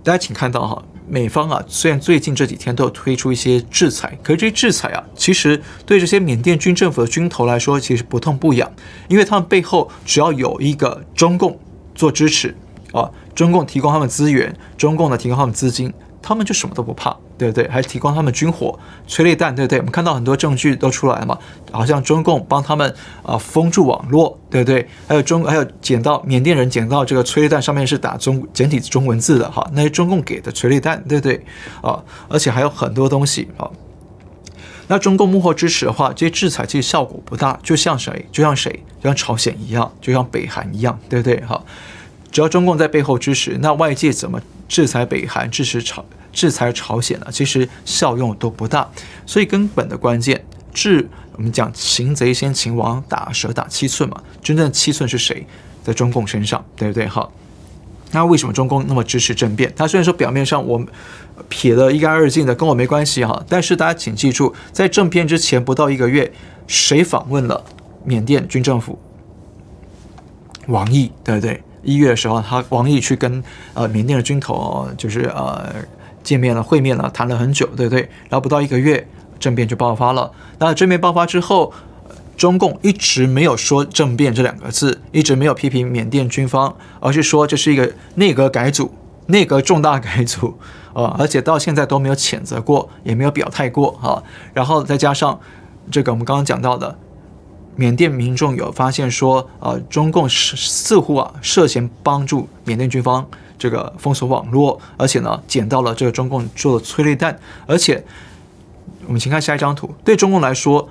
[0.02, 8.70] 大家请看到哈，美方啊，虽然最近这几天都有推出一些制裁，可是这些制裁啊，其实对这些缅甸军政府的军头来说，其实不痛不痒，
[9.08, 11.58] 因为他们背后只要有一个中共。
[11.92, 12.56] 做支持
[12.92, 15.92] 啊，中共提供他们资源，中共呢提供他们资金，
[16.22, 17.14] 他们就什么都不怕，
[17.48, 17.68] 对对？
[17.68, 19.78] 还提供他们军火、催泪弹，对对？
[19.78, 21.38] 我们看到很多证据都出来了嘛，
[21.72, 24.86] 好像中共帮他们啊封住网络，对不对？
[25.08, 31.44] 还有中还有捡到缅甸人捡到这个催泪弹上面是打中简体中文字的哈，那是中共给的催泪弹，对不对？
[31.80, 33.70] 啊，而且还有很多东西啊。
[34.88, 38.26] 那中共幕后支持的话，这些制裁其实效果不大，就像谁？
[38.32, 38.70] 就像谁？
[39.00, 41.40] 就像朝鲜一样，就像北韩一样，对不对？
[41.46, 41.62] 哈，
[42.32, 47.26] 只要中共在背后支持，那外界怎么制裁北韩、支持朝、制裁朝鲜呢？
[47.30, 48.88] 其实效用都不大。
[49.26, 54.22] 所以根本的关键，治我们讲擒贼先擒王，打蛇打七寸嘛。
[54.42, 55.46] 真正的七寸是谁？
[55.82, 57.06] 在中共身上，对不对？
[57.06, 57.28] 哈。
[58.12, 59.72] 那为什么中共那么支持政变？
[59.76, 60.84] 他虽然说表面上我
[61.48, 66.32] 撇得一干二净的，跟我没关系哈，但是大家请记住，在政变之前不到一个月，
[66.66, 67.64] 谁访问了
[68.04, 68.98] 缅甸军政府？
[70.66, 71.62] 王毅，对不对？
[71.82, 73.42] 一月的时候，他王毅去跟
[73.74, 75.72] 呃缅甸的军头就是呃
[76.22, 78.00] 见面了、会面了，谈了很久，对不对？
[78.28, 79.06] 然后不到一个月，
[79.38, 80.30] 政变就爆发了。
[80.58, 81.72] 那政变爆发之后。
[82.36, 88.94] 中共一直没有说政变这两个字，一直没有批评缅甸军方，而是说这是一个内阁改组，
[89.26, 90.58] 内阁重大改组，
[90.94, 94.22] 啊，而且到现在都没有谴责过，也没有表态过，啊，
[94.54, 95.38] 然后再加上
[95.90, 96.96] 这个我们刚刚讲到的，
[97.76, 103.28] 缅甸民众有发现说，呃，中共似似乎啊涉嫌帮助缅甸军方
[103.60, 108.04] 这个封锁网络，而且呢捡到了这个中共做的催泪弹，而且
[109.06, 110.88] 我们请看下一张图，对中共来说。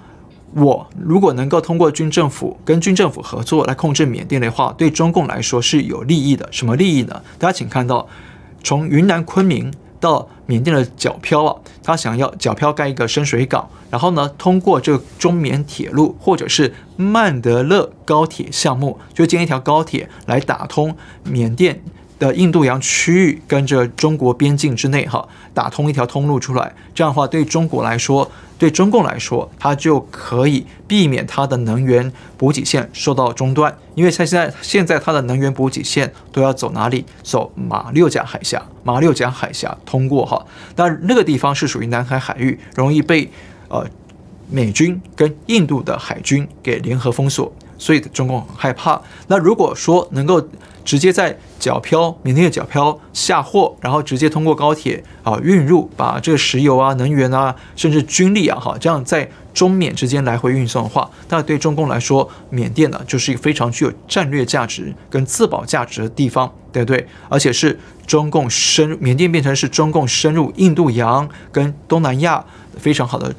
[0.55, 6.49] 我如果能够通过军政府跟军政府合作来控制缅甸的话，对中共来说是有利益的。
[6.51, 7.21] 什么利益呢？
[7.37, 8.07] 大家请看到，
[8.63, 21.79] 从云南昆明到缅甸的皎漂啊，他想要皎漂盖一个深水港，然后呢，通过这个中缅铁路或者是曼德勒高铁项目，就建一条高铁来打通缅甸
[22.19, 26.75] 的印度洋区域跟着中国边境之内，哈，打通一条通路出来。
[26.93, 28.29] 这样的话，对中国来说。
[28.59, 37.05] 对中共来说，它就可以避免它的能源补给线受到中断，因为它现在现在它的能源补给线都要走哪里？
[37.23, 43.31] 走马六甲海峡，马六甲海峡通过哈，但那个地方是属于南海海域，容易被
[43.69, 43.87] 呃
[44.51, 49.01] 美军跟印度的海军给联合封锁，所以中共很害怕。
[49.27, 50.47] 那如果说能够
[50.85, 67.07] 直接在皎漂，缅甸的皎漂下货，然后直接通过高铁啊运入，把这个石油啊、能源啊，甚至军力啊，哈，这样在中缅之间来回运送的话，那对中共来说，缅甸呢就是一个非常具有战略价值跟自保价值的地方，对不对？
[67.27, 72.43] 而且是中共深缅甸变成是中共深入印度洋跟东南亚
[72.77, 73.35] 非常好的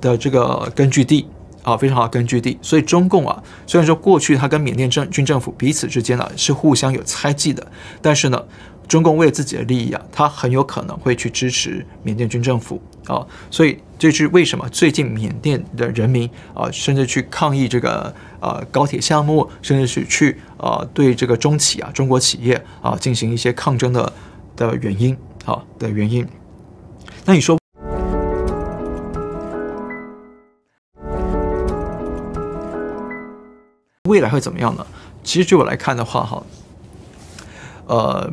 [0.00, 1.26] 的这个根据地。
[1.64, 7.66] 啊，非常好的根据地，所以中共啊，虽然说过去他跟缅甸政军政府彼此之间呢是互相有猜忌的，
[8.02, 8.44] 但是呢，
[8.86, 24.12] 中共为了自己的利益啊，他很有可能会去支持缅甸军政府啊，所以这是为什么最近缅甸的人民啊，甚至去抗议这个呃高铁项目，甚至是去呃对这个中企啊中国企业啊进行一些抗争的
[24.54, 26.28] 的原因啊的原因，
[27.24, 27.58] 那你说？
[34.06, 34.86] 未来会怎么样呢？
[35.22, 36.44] 其实，就我来看的话，哈，
[37.86, 38.30] 呃，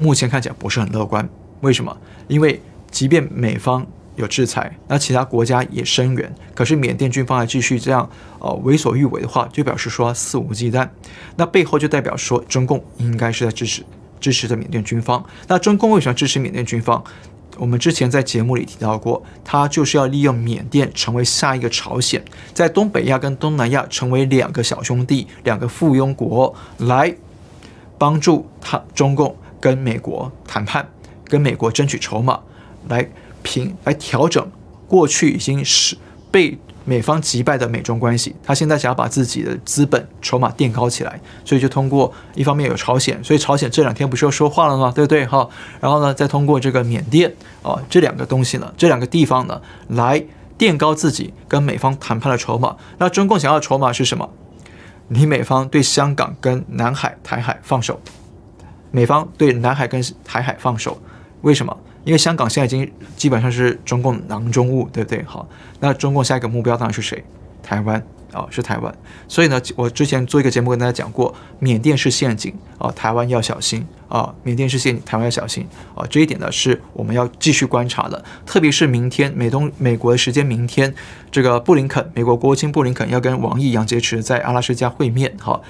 [0.00, 1.28] 目前看起来不是很乐观。
[1.60, 1.96] 为什么？
[2.26, 10.88] 因为即便美方有制裁，那其他国家也声援，可是缅甸军方还继续这样呃为所欲为的话，就表示说肆无忌惮。
[11.36, 13.84] 那背后就代表说中共应该是在支持
[14.18, 15.24] 支持着缅甸军方。
[15.46, 17.04] 那中共为什么支持缅甸军方？
[17.56, 27.14] 我们之前在节目里提到过，他就是要利用缅甸成为下一个朝鲜，在东北亚跟东南亚成为两个小兄弟、两个附庸国，来
[27.96, 30.88] 帮助他中共跟美国谈判，
[31.24, 32.40] 跟美国争取筹码，
[32.88, 33.10] 来
[33.42, 34.50] 平来调整
[34.86, 35.96] 过去已经是
[36.30, 36.58] 被。
[36.88, 44.90] 美方击败的美中关系，他现在想要把自己的资本筹码垫高起来，所以就通过一方面有朝鲜，所以朝鲜这两天不是要说话了吗？
[44.94, 45.26] 对不对？
[45.26, 45.46] 哈，
[45.80, 47.30] 然后呢，再通过这个缅甸
[47.62, 50.24] 啊这两个东西呢，这两个地方呢，来
[50.56, 52.74] 垫高自己跟美方谈判的筹码。
[52.96, 54.30] 那中共想要的筹码是什么？
[55.08, 58.00] 你美方对香港跟南海、台海放手，
[58.90, 60.98] 美方对南海跟台海放手，
[61.42, 61.76] 为什么？
[62.08, 65.22] 因为香港现在已经基本上是中共囊中物，对不对？
[65.24, 65.46] 好，
[65.80, 67.22] 那中共下一个目标当然是谁？
[67.62, 68.94] 台湾啊、是台湾。
[69.28, 74.34] 所以呢，我之前做一个节目跟大家讲过，缅甸是陷阱啊、台湾要小心啊。
[74.42, 76.02] 缅甸是陷阱，台湾要小心啊。
[76.08, 80.94] 这一点呢是我们要继续观察的，特别是明天美东美国的时间，明天
[81.30, 85.60] 这个布林肯，美国国务卿布林肯要跟王毅、杨洁篪在阿拉斯加会面哈。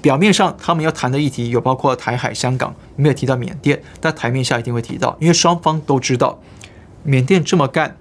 [0.00, 6.40] 表面上他们要谈的议题有包括台海、香港，没有提到缅甸，但台面下一定会提到，因为双方都知道，
[7.02, 7.96] 缅甸这么干，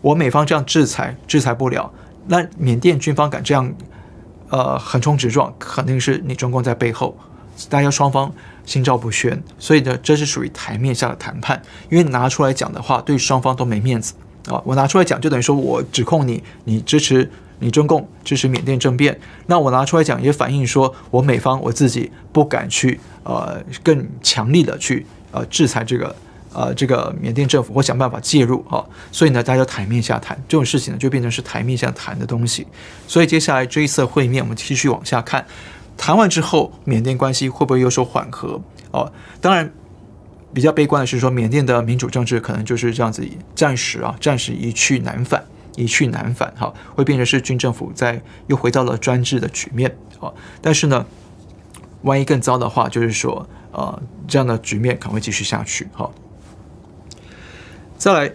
[0.00, 1.92] 我美方这样制裁制裁不了，
[2.26, 3.72] 那缅甸军方敢这样，
[4.48, 7.16] 呃，横冲直撞，肯定是你中共在背后，
[7.70, 8.32] 大家双方
[8.64, 14.14] 心照不宣，所以呢，这是属于台面下的谈判，因为拿出来讲的话，对双方都没面子
[14.48, 17.30] 啊，我拿出来讲就等于说我指控你，你支持。
[17.60, 26.14] 你中共支持缅甸政变，那我拿出来讲也反映说，我美方我自己不敢去呃更强力的去呃制裁这个
[26.52, 32.66] 呃这个缅甸政府，或想办法介入啊，所以呢，大家台面下谈这种事情呢，就变成是台面下谈的东西。
[33.06, 35.44] 所以接下来这一次会面，我们继续往下看，
[35.96, 38.60] 谈完之后，缅甸关系会不会有所缓和？
[38.90, 39.70] 哦，当然
[40.54, 45.44] 比较悲观的是说，缅甸的民主政治可能就是这样子，暂时啊，暂时一去难返。
[45.78, 51.06] 一去难返，哈，会变成是军政府在又回到了专制的局面，啊，但是呢，
[52.02, 56.10] 万一更糟的话，就是说，呃，这样的局面可能会继续下去，哈。
[57.96, 58.32] 再来，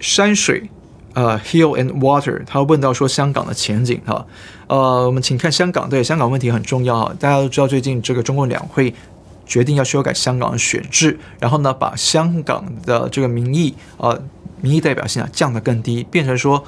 [0.00, 0.70] 山水，
[1.14, 4.26] 呃，Hill and Water，他问到说香港的前景，哈，
[4.66, 8.94] 呃，我们请看香港，对，香港问题很重要，哈，大家都知道最近这个中共两会
[9.46, 14.20] 决定要修改香港的选制，然后呢，把香港的这个民意，呃，
[14.60, 16.64] 民意代表性啊降得更低，变成说。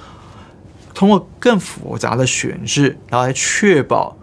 [0.96, 4.16] 通过更复杂的选制，然后来确保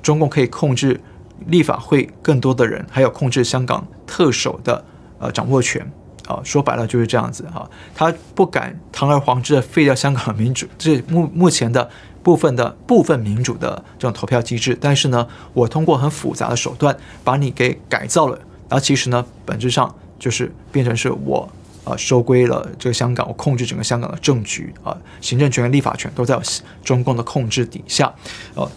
[0.00, 1.00] 中共可以控制
[1.46, 4.84] 立法会更多的人，还有控制香港特首的
[5.18, 5.84] 呃掌握权
[6.28, 7.68] 啊，说白了就是这样子哈。
[7.96, 11.90] 他不敢堂而皇之的废掉香港民主，这目目前的
[12.22, 14.78] 部分的部分民主的这种投票机制。
[14.80, 18.36] 但是呢，我通过很复杂的手段把你给改造了，
[18.68, 21.50] 然后其实呢，本质上就是变成是我。
[21.90, 26.38] 啊，收归了这个香港，我控制整个香港的政局啊，行政权、立法权都在
[26.84, 28.14] 中共的控制底下。
[28.54, 28.70] 哦，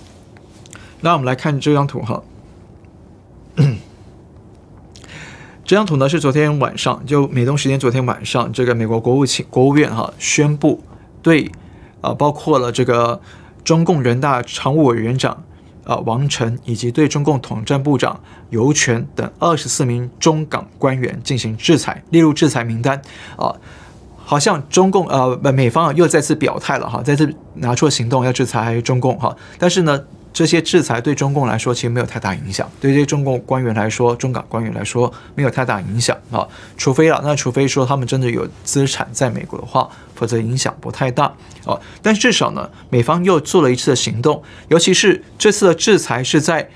[1.01, 2.23] 那我们来看这张图哈。
[5.63, 10.83] 这张图呢是昨天晚上，就美东时间昨天晚上，这个美国国务卿、国务院哈宣布
[11.21, 11.51] 对
[12.01, 13.21] 啊，包括了这个
[13.63, 15.43] 中共人大常务委员长。
[15.83, 18.19] 呃，王晨以及对中共统战部长
[18.49, 23.01] 尤权等二十四名中港官员进行制裁，列入制裁名单。
[23.35, 23.55] 啊，
[24.17, 30.03] 好像中共呃美方又再次表态了哈，再次拿出了行动要制裁中共哈，但是呢。
[30.33, 41.25] 这些制裁对中共来说其实没有太大影响，对这些中共官员来说，中港官员来说没有太大影响啊，除非了，那除非说他们真的有资产在美国的话，否则影响不太大
[41.65, 41.79] 啊。
[42.01, 46.67] 但至少呢，美方又做了一次的行动，尤其是这次的制裁是在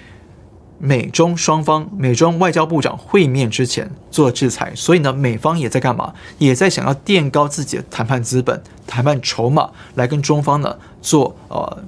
[0.77, 6.13] 美中双方、美中外交部长会面之前做制裁，所以呢，美方也在干嘛？
[6.37, 11.83] 也在想要垫高自己的谈判资本、谈判筹码，来跟中方呢做呃。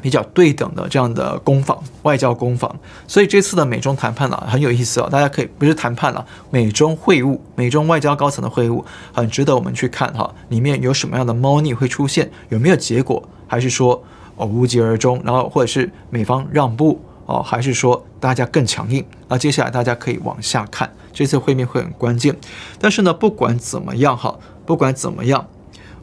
[0.00, 2.74] 比较对等的这样的攻防，外交攻防，
[3.08, 14.02] 所以这次的美中谈判啊很有意思啊，大家可以不是谈判了，美中会晤，美中外交高层的会晤很值得我们去看哈，里面有什么样的猫腻会出现，有没有结果，还是说
[14.36, 19.04] 哦无疾而终，然后或者是美方让步哦，还是说大家更强硬？
[19.28, 22.36] 那接下来大家可以往下看，这次会面会很关键，
[22.78, 25.46] 但是呢，不管怎么样哈，不管怎么样。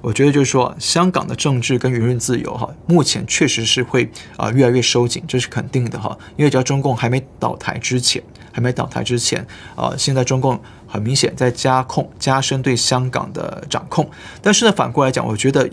[0.03, 6.17] 我觉得就是说，香港的政治跟舆论自由哈，目前确实是会啊越来越收紧，这是肯定的哈。
[6.35, 9.47] 因为只要中共还没倒台之前，还没倒台之前
[9.77, 14.11] 啊，现在中共很明显在加控、加深对香港的掌控。
[14.41, 15.69] 但是呢，反过来讲，我觉得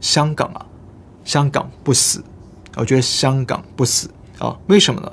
[0.00, 0.64] 香港啊，
[1.26, 2.24] 香港不死，
[2.76, 4.08] 我觉得香港不死
[4.38, 5.12] 啊，为什么呢？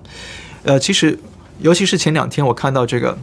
[0.63, 1.19] 呃，其实
[1.59, 3.17] 尤其是前两天我看到这个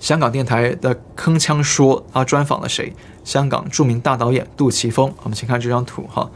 [0.00, 2.92] 香港电台的铿锵说，他专访了谁？
[3.28, 5.12] 香港著名大导演杜琪峰。
[5.22, 6.30] 我们请看这张图哈。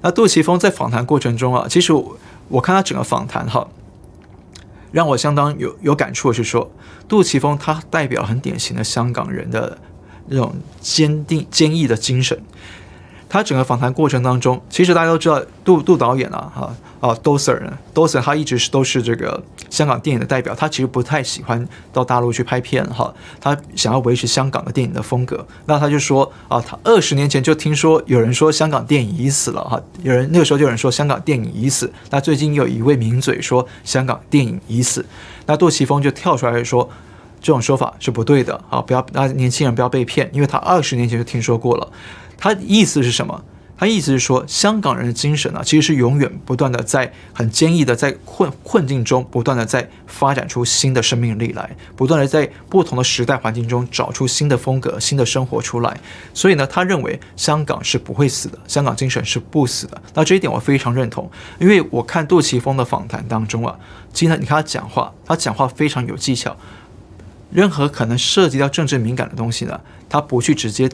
[0.00, 2.16] 那杜琪峰在访谈过程中啊，其实我，
[2.48, 3.68] 我看他整个访谈哈，
[4.90, 6.70] 让我相当有有感触的是说，
[7.06, 9.76] 杜琪峰他代表很典型的香港人的
[10.28, 12.40] 那种坚定坚毅的精神。
[13.28, 25.46] 他整个访谈过程当中，其实大家都知道杜杜导演啊，哈啊，杜 Sir 呢，杜 Sir 他一直是都是这个香港电影的代表，他其实不太喜欢到大陆去拍片哈，他想要维持香港的电影的风格。
[25.66, 31.92] 那他就说啊，他二十年前就听说有人说香港电影已死了哈，有人那个时候就有人说香港电影已死。
[32.10, 35.04] 那最近有一位名嘴说香港电影已死，
[35.44, 36.88] 那杜琪峰就跳出来说
[37.42, 41.86] 这种说法是不对的啊，不要那年轻人不要被骗，因为他二十年前就听说过了。
[42.38, 43.44] 他意思是什么？
[43.80, 55.96] 他意思是说，香港人的精神呢，其实是永远不断的在很坚毅的在困困境中，不断的在发展出新的生命力来，不断的在不同的时代环境中找出新的风格、新的生活出来。
[56.34, 60.02] 所以呢，他认为香港是不会死的，香港精神是不死的。
[60.14, 61.30] 那这一点我非常认同，
[61.60, 63.78] 因为我看杜琪峰的访谈当中啊，
[64.12, 66.56] 经常你看他讲话，他讲话非常有技巧，
[67.52, 70.90] 任何可能涉及到政治敏感的东西呢，他不去直接。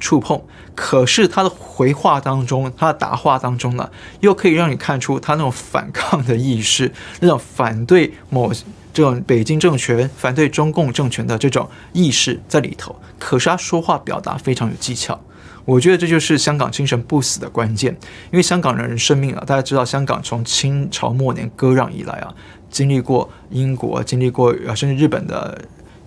[0.00, 0.40] 触碰，
[0.74, 3.90] 可是他的回话当中，他的答话当中呢，
[4.20, 8.52] 又可以让你看出他那种反抗的意识，那种反对某
[8.92, 12.94] 这种北京政权、反对中共政权的这种意识在里头。
[13.18, 15.20] 可是他说话表达非常有技巧，
[15.64, 17.96] 我觉得这就是香港精神不死的关键。
[18.30, 22.34] 因为香港人生命啊，大家知道，香港从清朝末年割让以来啊，
[22.70, 25.60] 经历过英国，经历过甚至日本的。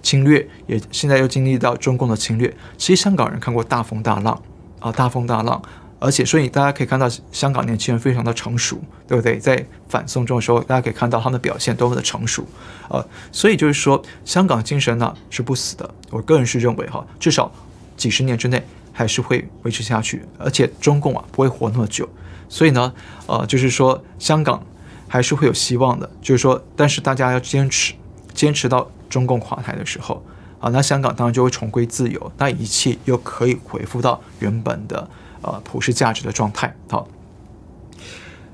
[0.08, 2.56] 侵略也现在又经历到中共的侵略。
[2.78, 4.42] 其实香港人看过大风大浪
[4.80, 5.62] 啊，大风大浪，
[6.00, 9.38] 而且所以大家可以看到香港年轻人非常的成熟，对不对？
[9.38, 12.48] 在反送中的时候，大家可以看到他们的表现多么的成熟
[12.88, 13.04] 啊。
[13.34, 15.94] 所以就是说，香港精神呢是不死的。
[16.10, 17.52] 我个人是认为哈，至少
[17.98, 22.08] 几十年之内还是会维持下去，而且中共啊不会活那么久。
[22.48, 22.94] 所以呢，
[23.26, 24.64] 呃，就是说香港
[25.10, 26.10] 还是会有希望的。
[26.22, 27.94] 就是说，但是大家要坚持，
[28.38, 28.88] 坚持到。
[29.10, 30.22] 中共垮台的时候，
[30.60, 35.10] 啊，那香港当然就会重归自由，那一切又可以恢复到原本的
[35.42, 36.76] 呃普世价值的状态。
[36.90, 37.08] 好，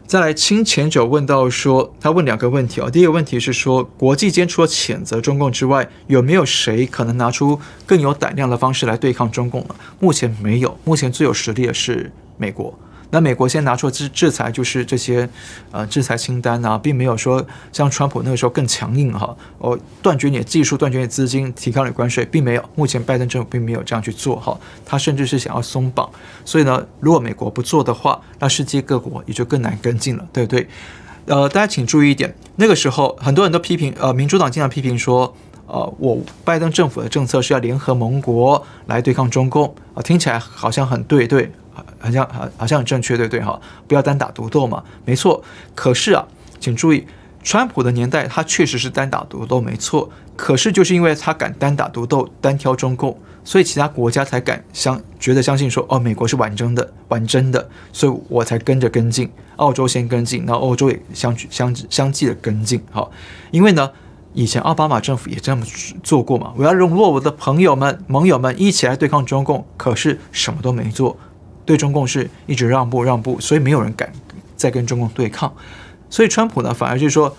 [0.06, 9.76] 再来，亲前者问到说，他问两个问题啊，第一个问题是说，国际间除了谴责中共之外，有没有谁可能拿出更有胆量的方式来对抗中共呢？
[10.00, 12.78] 目前没有，目前最有实力的是美国。
[13.14, 15.30] 那美国先拿出制制裁，就是这些，
[15.70, 22.70] 呃，制裁清单啊，并没有说像川普那个时候更强硬哈，哦，断绝你的技术，断绝你的资金，提高你关税，并没有。
[22.74, 26.10] 目前拜登政府并没有这样去做哈，他甚至是想要松绑。
[26.44, 30.68] 所以呢，如果美国不做的话，那世界各国也就更难跟进了，对不对？
[31.28, 35.36] 呃，大家请注意一点，那个时候很多人都批评，呃，民主党经常批评说，
[35.68, 41.52] 呃，我拜登政府的政策是要联合盟国来对抗中共啊，听起来好像很对，对。
[42.04, 43.58] 好像好，好像很正确，对对哈？
[43.88, 45.42] 不要单打独斗嘛，没错。
[45.74, 46.28] 可是啊，
[46.60, 47.08] 请注意，
[47.42, 50.10] 川普的年代他确实是单打独斗，没错。
[50.36, 59.32] 可是就是因为他敢单打独斗，单挑中共，所以其他国家才敢相觉得相信说，哦，美国是玩真的，玩真的，所以我才跟着跟进。
[59.58, 62.84] 澳洲先跟进，然后欧洲也相相相继的跟进。
[62.92, 63.12] 好，
[63.52, 63.92] 因为呢，
[64.34, 65.64] 以前奥巴马政府也这么
[66.02, 66.52] 做过嘛。
[66.58, 71.16] 我要笼络我的朋友们、盟友们一起来对抗中共，可是什么都没做。
[71.66, 74.12] 对中共是一直让步让步，所以没有人敢
[74.56, 75.54] 再跟中共对抗。
[76.10, 77.36] 所以川普呢，反而就是说，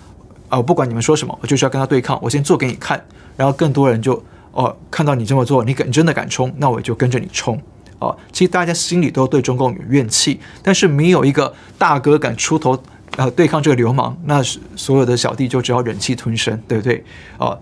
[0.49, 3.03] 啊、不管你们说什么，我就是要跟他对抗，我先做给你看。
[3.37, 7.61] 然后更多人就哦，看到你这么做，你敢真的敢冲，那我就跟着你冲。
[7.99, 12.77] 哦，其实大家心里都对中共有怨气，但是没有一个大哥敢出头，
[13.15, 17.03] 呃，对抗这个流氓，那所有的小弟就只好忍气吞声，对不对？
[17.37, 17.57] 哦，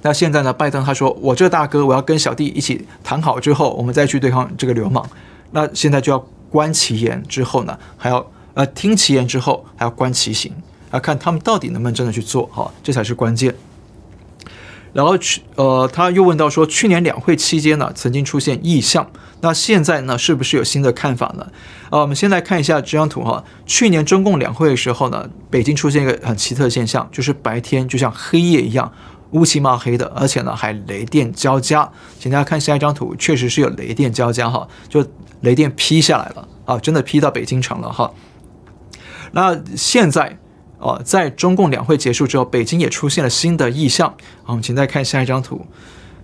[0.00, 5.06] 那现在呢，拜登他说，我这个大哥，我要跟小弟一起谈好之后，我们再去对抗这个流氓。
[5.54, 6.18] 那现在就要
[6.50, 10.52] 观其言，之后呢，还要呃听其言之后，还要观其行，
[10.90, 13.54] 要看他们到底能不能真的去做哈，这才是关键。
[14.92, 19.08] 然后去呃，他又问到说，去年两会期间呢，曾经出现异象，
[19.40, 21.46] 那现在呢，是不是有新的看法呢？
[21.90, 23.42] 啊，我们先来看一下这张图哈。
[23.66, 28.92] 去年中共两会的时候呢，北京出现一个很奇特的现象，就是白天就像黑夜一样。
[29.34, 35.04] 乌漆嘛黑的，而且呢还雷电交加，请大家看下一张图，确实是有雷电交加哈，就
[35.40, 38.12] 雷电劈下来了啊，真的劈到北京城了哈。
[39.32, 40.38] 那现在
[40.78, 44.14] 啊，在中共两会结束之后，北京也出现了新的异象
[44.46, 45.66] 啊，们请大家看下一张图，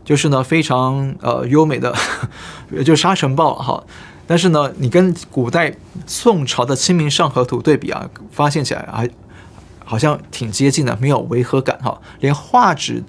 [0.04, 1.92] 就是呢非常呃优美的，
[2.86, 3.82] 就沙尘暴哈，
[4.28, 5.74] 但是呢你跟古代
[6.06, 9.10] 宋朝的清明上河图对比啊，发现起来还。
[9.90, 13.02] 好像挺接近的，没有违和感哈，连画纸。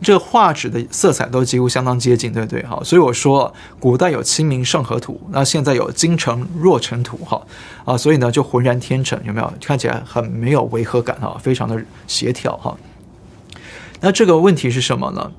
[0.00, 2.62] 这画纸的色彩都几乎相当接近，对不对？
[2.62, 7.46] 哈，所以我说，古代有《清明上河图》，那现在有《京城若尘图》哈
[7.84, 9.52] 啊，所以呢就浑然天成，有没有？
[9.62, 12.74] 看起来很没有违和感哈，非常的协调哈。
[14.00, 15.30] 那这个问题是什么呢？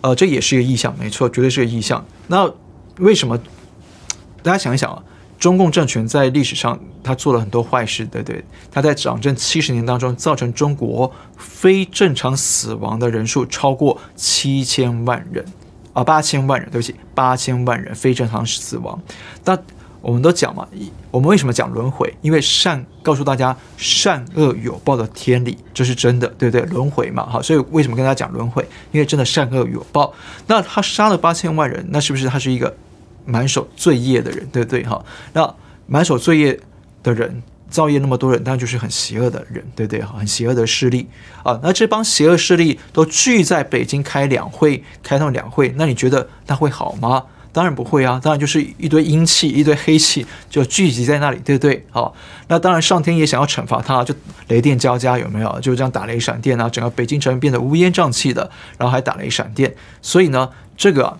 [0.00, 2.02] 呃，这也是一个意象，没错，绝对是个意象。
[2.28, 2.50] 那
[2.96, 3.38] 为什么？
[4.42, 5.02] 大家想一想啊。
[5.38, 8.44] 中共政权在历史上，他做了很多坏事，对不对？
[8.70, 15.44] 他在掌政七十年当中，造成中国非正常死亡的人数超过七千万人，
[15.92, 19.00] 啊，八千万人，对不起，八千万人非正常死亡。
[19.44, 19.58] 那
[20.00, 20.66] 我们都讲嘛，
[21.10, 22.14] 我们为什么讲轮回？
[22.22, 26.66] 因为善告诉大家，善恶有报的天理，这是真的，对不对？
[26.66, 28.66] 轮回嘛，好，所以为什么跟大家讲轮回？
[28.92, 30.12] 因为真的善恶有报。
[30.46, 32.74] 那他杀了八千万人，那是不是他是一个？
[33.26, 34.82] 满手罪业的人，对不对？
[34.82, 35.54] 哈，那
[35.86, 36.58] 满手罪业
[37.02, 40.02] 的人，造业那么多人，当然就是很邪恶的人，对不对？
[40.02, 41.08] 很邪恶的势力
[41.42, 41.58] 啊。
[41.62, 47.24] 那这帮邪恶势力都聚在北京开两会，开那么两会，那你觉得那会好吗？
[47.52, 51.84] 当然不会啊，当然就是一堆阴气、一堆黑气就聚集在那里，对不对？
[51.90, 52.14] 好，
[52.46, 54.14] 那当然上天也想要惩罚他，就
[54.48, 55.60] 雷电交加，有没有？
[55.60, 61.18] 就这样打雷闪电啊，整个北京城变得乌烟瘴气的，然后还打雷闪电，所以呢，这个。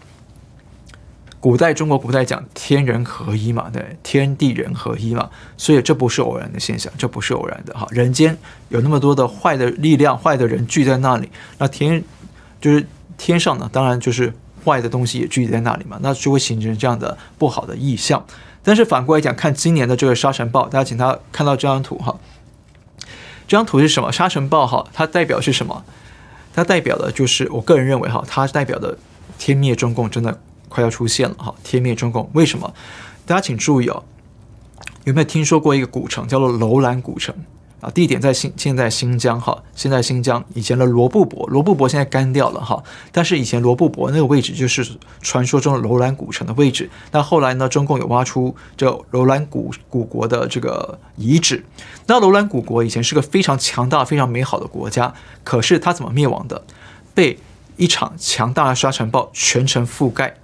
[1.41, 7.89] 古代中国古代讲天人合一嘛，对，天地人合一嘛，所以这不是偶然的现象，这不是偶然的哈。
[7.91, 8.37] 人间
[8.69, 12.05] 有那么多的坏的力量、坏的人聚在那里，那天
[12.61, 12.87] 就是
[13.17, 18.23] 天上呢，当然就是坏的东西也聚集在那里嘛，那就会形成这样的不好的意象。
[18.63, 22.21] 但是反过来讲，看今年的这个沙尘暴，大家请他看到这张图哈，
[23.49, 24.13] 这张图是什么？
[24.13, 25.83] 沙尘暴哈，它代表是什么？
[26.53, 28.99] 它代表的就是我个人认为哈，它代表的
[29.39, 30.39] 天灭中共真的。
[30.71, 32.73] 快要出现了哈，天灭中共，为什么？
[33.27, 34.03] 大家请注意哦，
[35.05, 37.35] 有没有听说过一个古城叫做楼兰古城
[37.81, 37.91] 啊？
[37.91, 46.89] 地点在新，现在新疆哈，现在新疆以前的罗布泊，罗布泊现在干掉了哈，但是以前罗布泊那个位置就是传说中的楼兰古城的位置。
[47.13, 51.65] 那后来呢，中共有挖出这楼兰古古国的这个遗址。
[52.07, 55.15] 那楼兰古国以前是个非常强大、非常美好的国家，
[55.45, 56.65] 可是它怎么灭亡的？
[57.15, 57.39] 被
[57.77, 60.37] 一场强大的沙尘暴全城覆盖。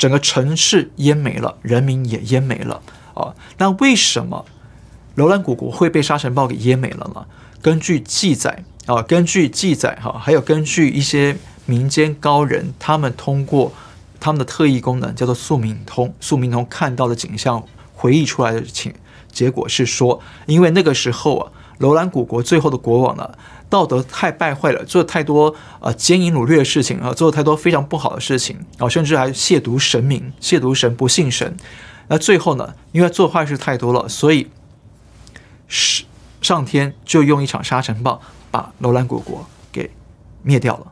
[0.00, 2.80] 整个城市淹没了，人民也淹没了
[3.12, 3.34] 啊！
[3.58, 4.46] 那为什么
[5.16, 7.26] 楼兰古国会被沙尘暴给淹没了呢？
[7.60, 11.36] 根据记载啊，根据记载哈，还有根据一些
[11.66, 13.74] 民间高人，他们通过
[14.18, 17.62] 他们的特异功能，叫做宿命通，宿命通看到的景象
[17.94, 18.94] 回忆出来的情，
[19.30, 23.30] 结果是说，因为那个时候啊，楼兰古国最后的国王呢。
[23.70, 31.56] 道德太败坏了，做了太多呃奸淫掳掠的事情啊，做了太多非常不好的事情啊，甚至还亵渎神明，亵渎神，不信神。
[32.08, 34.50] 那最后呢，因为做坏事太多了，所以
[35.68, 36.04] 是
[36.42, 39.88] 上天就用一场沙尘暴把楼兰古国给
[40.42, 40.86] 灭掉了，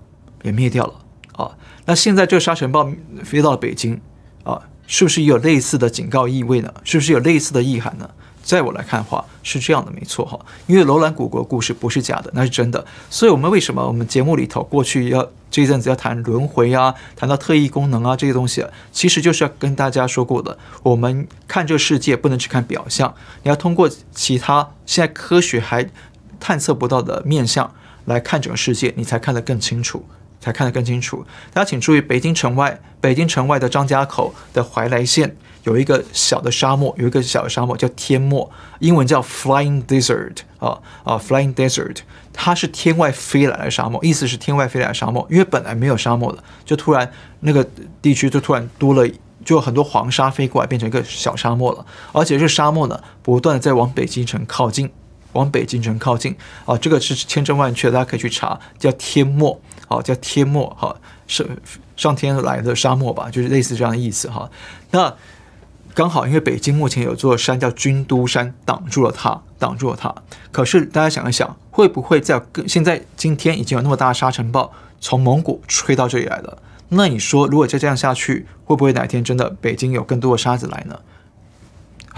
[0.44, 0.94] 也灭掉了
[1.32, 1.50] 啊。
[1.86, 2.88] 那现在这个沙尘暴
[3.24, 4.00] 飞到了北京
[4.44, 6.72] 啊，是不是也有类似的警告意味呢？
[6.84, 8.08] 是不是有类似的意涵呢？
[8.48, 12.82] 在我来看的话是这样的，没错哈，因为楼兰古国故事不是假的，那是真的。
[13.10, 20.56] 所以，我们为什么我们节目里头过去要这一阵子要谈轮回啊，谈到特异功能啊这些东西，其实就是要跟大家说过的。
[20.82, 25.86] 我们看这个世界不能只看表象，你要通过其他现在科学还
[26.40, 27.70] 探测不到的面相
[28.06, 30.06] 来看整个世界，你才看得更清楚，
[30.40, 31.26] 才看得更清楚。
[31.52, 35.36] 大家请注意，北京城外，北京城外的张家口的怀来县。
[35.68, 41.98] 有一个小的沙漠，有一个小的沙漠叫天漠，英文叫 Flying Desert 啊啊，Flying Desert，
[42.32, 47.66] 它是天外飞来的沙漠，意思是天外飞来的沙漠，因为本来没有沙漠的，就突然那个
[48.00, 49.06] 地区就突然多了，
[49.44, 54.90] 就很多黄沙飞过来，变成一个小沙漠了，而且这沙漠呢，不断的在往北京城靠近，
[55.34, 60.96] 往北京城靠近啊，这个是千真万确，大家可以去查，叫天漠，好，叫天漠，哈，
[61.26, 61.46] 是
[61.94, 64.50] 上天来的沙漠吧，就是类似这样的意思哈，
[64.92, 65.14] 那。
[65.98, 70.14] 刚好，因为北京目前有座山叫军都山，挡住了它，挡住了它。
[70.52, 74.70] 可是大家想一想，会不会在现在今天已经有那么大的沙尘暴
[75.00, 76.58] 从蒙古吹到这里来了？
[76.90, 81.00] 那你说，如果再这样下去，会不会哪天真的北京有更多的沙子来呢？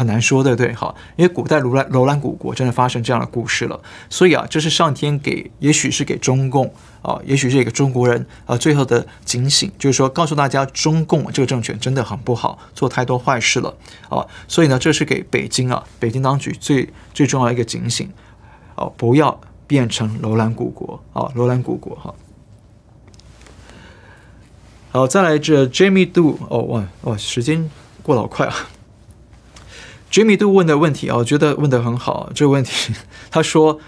[0.00, 0.72] 很难说，对不对？
[0.72, 3.78] 好，因为古代楼兰楼兰古国真的发生这样的故事了，
[4.08, 6.72] 所以啊，这是上天给，也许是给中共
[7.02, 13.76] 啊，也许是一个中国人啊，最后的警醒，就是说告诉大家，中共这个政权真的很不好，做太多坏事了
[14.08, 18.10] 啊，所以呢，这是给北京啊，北京当局最最重要的一个警醒，
[18.76, 22.14] 哦、不要变成楼兰古国啊，楼兰古国哈、
[24.92, 27.70] 好，再来这 Jamie Do，哦哇哇，时间
[28.02, 28.54] 过得好快啊。
[30.10, 32.30] Jimmy 都问的问题啊，我觉得问得很好。
[32.34, 32.92] 这个问题，
[33.30, 33.78] 他说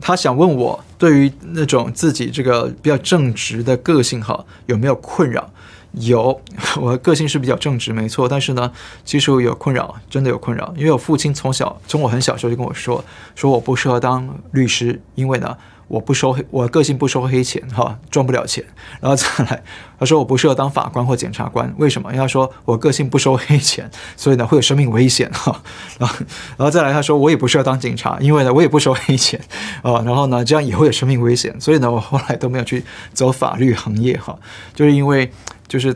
[0.00, 5.50] 他想问我对于那种自己这个比较正直的个性哈有没有困扰？
[5.92, 6.40] 有，
[6.80, 8.28] 我的个性是比较正直，没错。
[8.28, 8.72] 但是呢，
[9.04, 10.74] 其实有困扰，真的有困扰。
[10.76, 13.04] 因为我父亲从小从我很小时候就跟我说，
[13.36, 15.56] 说我不适合当律师，因为呢。
[15.86, 18.64] 我不收黑，我个性不收黑钱，哈，赚不了钱。
[19.00, 19.62] 然后再来，
[19.98, 22.10] 他说我不适合当法官或检察官，为什么？
[22.10, 25.60] 因为他说我个性不收黑钱，所以呢会有生命危险，哈。
[25.98, 26.16] 然后，
[26.56, 29.38] 然后再来，他说我也不适合当警察，因为呢我也不收黑钱，
[29.82, 32.82] 啊，然后呢这样也会有生命危险，所以呢我后来都没有去
[33.12, 34.38] 走法律行业，哈，
[34.74, 35.30] 就是因为
[35.68, 35.94] 就是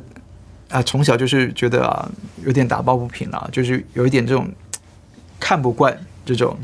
[0.68, 2.08] 啊从小就是觉得啊
[2.44, 4.46] 有点打抱不平啊，就是有一点这种
[5.40, 6.58] 看不惯这种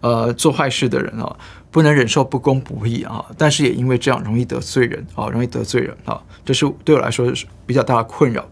[0.00, 1.36] 呃做坏事的人啊。
[1.70, 8.44] 不能忍受不公不义啊，但是也因为这样容易得罪人啊，容易得罪人啊，这是对我来说是比较大的困扰。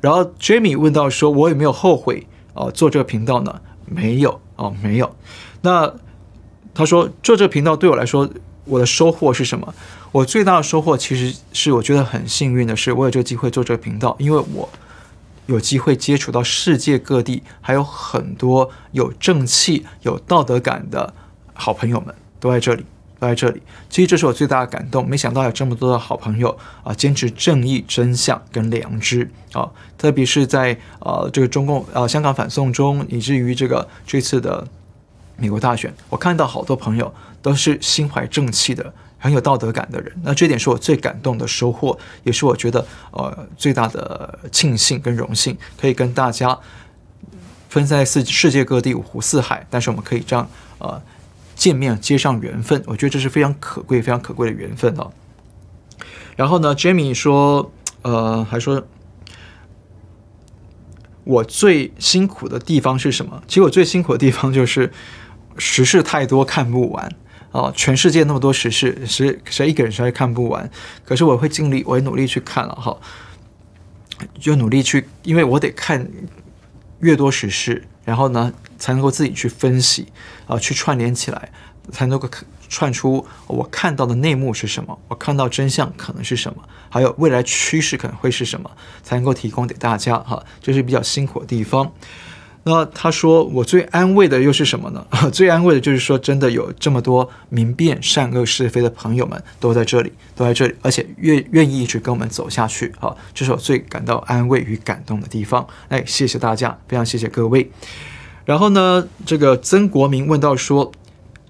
[0.00, 5.14] 然后 Jamie 问到说：“我有没有后悔啊做这个频道呢？”没有啊，没有。
[5.60, 5.94] 那
[6.74, 8.28] 他说做这个频道对我来说，
[8.64, 9.74] 我的收获是什么？
[10.10, 14.68] 我最大的收获其实是我觉得很幸运的是，我有这个机会做这个频道，因为我
[15.46, 21.12] 有机会接触到世界各地还有很多有正气、有道德感的
[21.52, 22.14] 好朋友们。
[22.44, 22.84] 都在这里，
[23.18, 23.62] 都在这里。
[23.88, 25.08] 其实这是我最大的感动。
[25.08, 29.66] 没想到有这么多的好朋友啊，坚持正义、真相跟良知啊。
[29.96, 34.68] 特别是在呃这个中共啊香港反送中，以至于这个这次的
[35.38, 40.12] 美国大选，我看到好多朋友都是心怀正气的、很有道德感的人。
[40.22, 46.58] 那这点是我最感动的收获，也是我觉得呃最大的庆幸跟荣幸，可以跟大家
[47.70, 51.00] 分散在世世界各地五湖四海，但是我们可以这样呃。
[51.54, 55.12] 见面接上缘分，我觉得这是非常可贵、非常可贵的缘分哦。
[56.36, 58.86] 然后呢，Jamie 说，呃，还说，
[61.24, 63.42] 我最辛苦的地方是什么？
[63.46, 64.92] 其实我最辛苦的地方就是
[65.56, 67.14] 时事太多，看不完
[67.52, 67.72] 啊！
[67.74, 70.68] 全世界那么多时事，谁谁一个人谁也看不完。
[71.04, 72.98] 可是我会尽力，我会努力去看了哈，
[74.40, 76.10] 就努力去，因为我得看
[76.98, 77.86] 越多时事。
[78.04, 80.12] 然后呢，才能够自己去分析，
[80.46, 81.50] 啊，去串联起来，
[81.90, 82.28] 才能够
[82.68, 88.70] 串出我看到的内幕是什么，我看到真相可能是什么，还有未来趋势可能会是什么，
[89.02, 91.92] 才能够提供给大家哈，这是比较辛苦的地方。
[92.66, 95.06] 那他说我最安慰的又是什么呢？
[95.30, 105.66] 最安慰的就是说，真的有这么多明辨善恶是非的朋友们都在这里，都在这里，而且愿愿意一直跟我们走下去，哈，这是我最感到安慰与感动的地方。
[105.88, 107.70] 哎，谢谢大家，非常谢谢各位。
[108.46, 110.90] 然后呢，这个曾国明问到说，《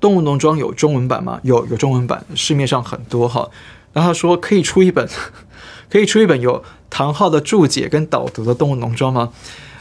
[0.00, 1.38] 动物农庄》有中文版吗？
[1.44, 3.48] 有，有中文版，市面上很多哈。
[3.92, 5.08] 然后他说可以出一本，
[5.88, 9.32] 可以出一本有唐昊的注解跟导读的《动物农庄》吗？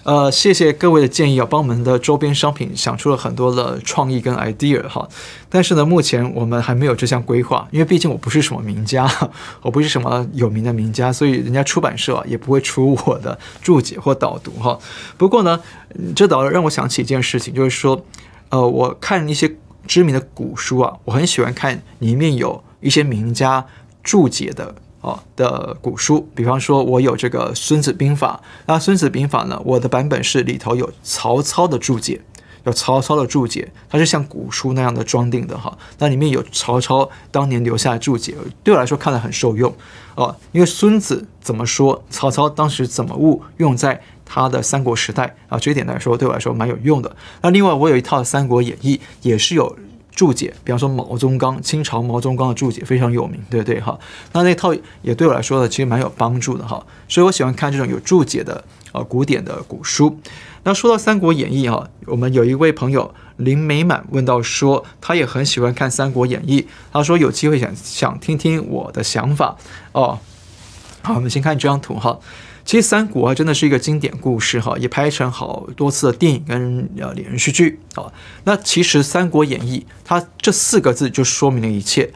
[0.04, 5.08] 呃，谢谢各位的建议啊，帮我们的周边商品想出了很多的创意跟 idea 哈。
[5.48, 9.10] 但是呢，目前我们还没有这项规划，因为毕竟我不是什么名家，
[9.64, 14.78] 我不是什么有名的名家，所以人家出版社啊也不会出我的注解或导读哈。
[15.18, 15.58] 不过呢，
[16.14, 18.06] 这倒让我想起一件事情，就是说，
[18.50, 19.56] 呃，我看一些
[19.88, 23.66] 知名的古书啊，我很喜欢看里面有一些名家
[24.04, 24.76] 注解的。
[25.04, 32.22] 哦的古书，比方说，我有这个《孙子兵法》，那《孙子兵法》呢，我的版本是里头有曹操的注解，
[32.64, 35.78] 有曹操的注解，它是像古书那样的装订的哈。
[36.00, 38.34] 那里面有曹操当年留下的注解，
[38.64, 39.76] 对我来说看了很受用
[40.16, 40.34] 哦。
[40.54, 47.14] 因为孙子怎么说，曹操当时怎么悟，用在他的三国时代啊，这一点来说对我来说蛮有用的。
[47.42, 49.76] 那另外我有一套《三国演义》，也是有。
[50.16, 54.00] 注解，比方说毛宗刚，清朝毛宗刚的注解非常有名，对不对哈？
[54.32, 56.86] 那那套也对我来说呢，其实蛮有帮助的哈。
[57.08, 60.20] 所以我喜欢看这种有注解的呃古典的古书。
[60.64, 66.62] 那说到《三国演义》哈，我们有一位朋友林美满问到说，他也很喜欢看《三国演义》，
[66.92, 69.58] 他说有机会想想听听我的想法
[69.92, 70.20] 哦。
[71.02, 72.20] 好，我们先看这张图哈。
[72.66, 78.12] 其实三国啊，真的是一个经典故事哈，也拍成好多次的电影跟呃连续剧啊。
[78.46, 82.12] 那其实《三国演义》它这四个字就说明了一切。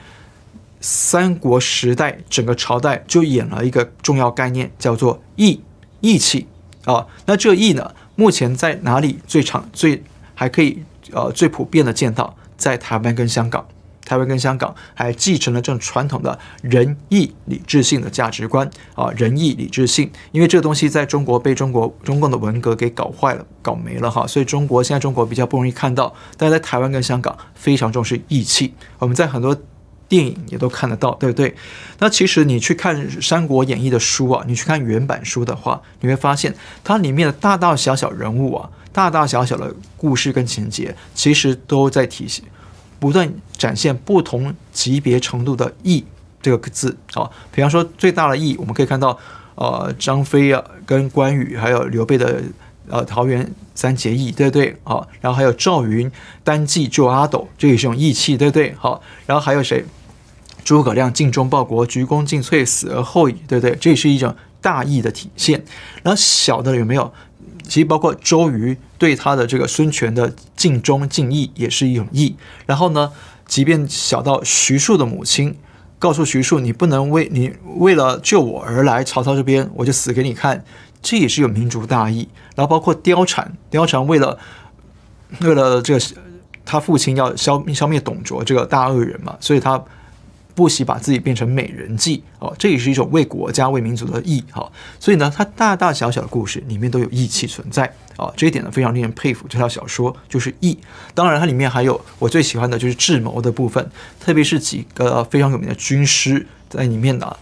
[0.79, 5.61] 三国时代整个朝代就演了一个重要概念，叫做义，
[6.01, 6.47] 义气
[6.85, 7.07] 啊。
[7.25, 13.67] 那这义呢，目前在哪里最常、最还可以呃最普遍的见到，在台湾跟香港。
[14.08, 29.55] 台湾跟香港还继承了这种传统的仁义礼智信的价值观啊，仁义礼智信，因为这个东西在中国被中国中共的文革给搞坏了、搞没了哈，所以中国现在中国比较不容易看到，但是在台湾跟香港非常重视义气，我们在很多
[30.08, 31.53] 电影也都看得到，对不对？
[31.99, 42.45] 那其实你去看《三国演义》的书啊，你去看原版书的话，你会发现它里面的大大小小人物啊，大大小小的故事跟情节，其实都在提醒。
[42.99, 46.03] 不断展现不同级别程度的义
[46.41, 47.29] 这个字啊。
[47.51, 49.17] 比方说最大的义，我们可以看到，
[49.55, 52.41] 呃，张飞啊，跟关羽还有刘备的
[52.89, 54.75] 呃桃园三结义，对不对？
[54.83, 56.11] 好，然后还有赵云
[56.43, 58.73] 单骑救阿斗，这也是种义气，对不对？
[58.77, 59.85] 好，然后还有谁？
[60.63, 63.75] 诸葛亮尽忠报国，鞠躬尽瘁，死而后已，对不对？
[63.75, 65.63] 这也是一种大义的体现。
[66.03, 67.13] 然后小的有没有？
[67.68, 72.36] 其实包括周瑜对他的这个孙权的尽忠尽义，也是一种义。
[72.65, 73.11] 然后呢，
[73.45, 75.55] 即便小到徐庶的母亲
[75.99, 80.63] 告诉徐庶：“你不能为你为了救我而来曹操这边，我就死给你看。”
[81.01, 82.28] 这也是有民族大义。
[82.55, 84.39] 然后包括貂蝉，貂蝉为了
[85.41, 86.05] 为了这个
[86.65, 89.84] 他父亲要消消灭董卓这个大恶人嘛，所以他。
[90.58, 94.68] 不惜把自己变成美人计哦，这也是一种为国家、为民族的义哈。
[94.99, 97.86] 所以呢，它大大小小的故事里面都有义气存在
[98.16, 98.34] 啊。
[98.36, 99.45] 这一点呢，非常令人佩服。
[99.47, 100.76] 这套小说就是义。
[101.14, 103.88] 当然，它里面还有我最喜欢的就是智谋的部分，
[104.20, 107.38] 特别是几个非常有名的军师在里面呢，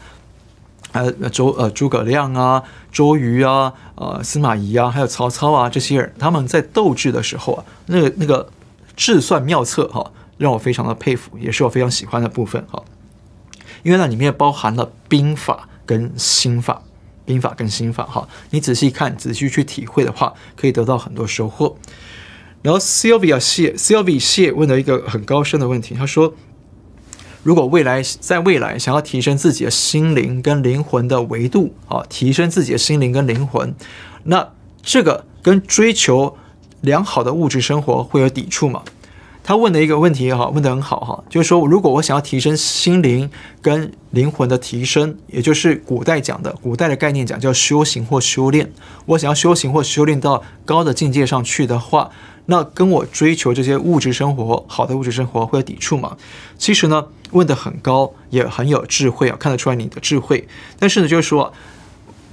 [0.92, 2.62] 呃，周呃诸葛亮啊、
[2.92, 8.50] 周瑜啊、呃司马懿啊，还有曹操啊这些人，他们在斗智的时候啊，那个那个
[8.98, 12.84] 智算妙策哈，让我非常的佩服，也是我非常喜欢的部分哈。
[13.86, 16.82] 因为那里面包含了兵法跟心法，
[17.24, 21.78] 兵法跟心法哈，你仔细看、仔细去体会的话，可以得到很多收获。
[22.64, 26.34] 然后 Sylvia 谢 Sylvia 谢问了一个很高深的问题，他说
[27.44, 33.76] ：“如果未来在未来想要提升自己的心灵跟灵魂的维度啊，提升自己的心灵跟灵魂，
[34.24, 34.50] 那
[34.82, 36.36] 这个跟追求
[36.82, 38.82] 良好的物质生活会有抵触吗？”
[39.48, 43.30] 他问的一个问题哈，问得很好哈，就是说，如果我想要提升心灵
[43.62, 48.72] 跟灵魂的提升，也就是古代讲的，古代的概念讲叫修行或修炼。
[49.06, 52.10] 我想要修行或修炼到高的境界上去的话，
[52.48, 56.18] 那跟我追求这些物质生活，好的物质生活会有抵触吗？
[56.58, 60.48] 其实呢，问得很高，也很有智慧啊，看得出来你的智慧。
[60.80, 61.54] 但是呢，就是说，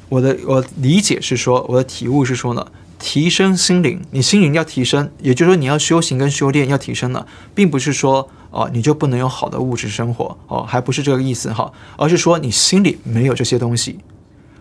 [0.09, 2.67] 我的我理解是说，我的体悟是说呢。
[3.05, 13.99] 提升心灵，你心灵要提升，也就是说你要修行跟修炼要提升了，并不是说哦你就不能有好的物质生活哦，还不是这个意思哈，而是说你心里没有这些东西。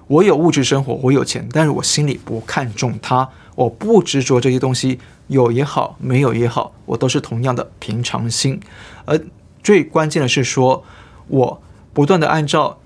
[0.07, 8.59] 我有物质生活，我有钱，但是我心里不看重它，我不执着这些东西，有也好，没有也好，我都是同样的平常心。
[9.05, 9.21] 而
[9.61, 10.83] 最关键的是说，
[11.27, 11.61] 我
[11.93, 12.79] 不断的按照。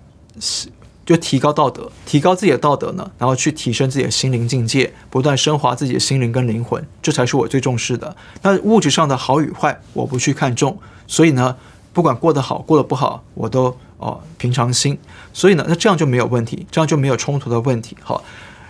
[1.06, 8.16] 就提高道德，提高自己的道德呢，然后去提升自己的心灵境界，不断升华自己的心灵跟灵魂，这才是我最重视的。
[8.41, 11.56] 那物质上的好与坏，我不去看重，所以呢，
[11.93, 14.97] 不管过得好过得不好，我都哦平常心。
[15.32, 17.95] 所以呢，那这样就没有问题，这样就没有冲突的问题。
[18.01, 18.24] 好，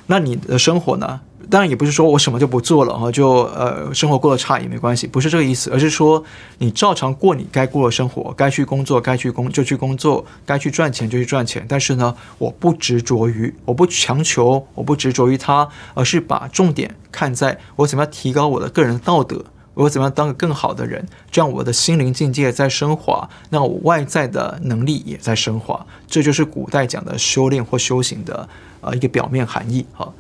[0.07, 1.21] 那你的生活呢？
[1.49, 6.23] 当然也不是说我什么就不做了哈，就呃生活过得差也没关系，不是这个意思，而是说
[6.57, 11.65] 你照常过你该过的生活，该去工作该去工就去工作，该去赚钱就去赚钱。
[11.67, 25.85] 但是呢，我不执着于，我不强求，我不执着于它，而是把重点看在我怎么样提高我的个人道德，我怎么样当个更好的人，这样我的心灵境界在升华，那我外在的能力也在升华。
[26.07, 28.47] 这就是古代讲的修炼或修行的
[28.81, 30.11] 呃一个表面含义哈。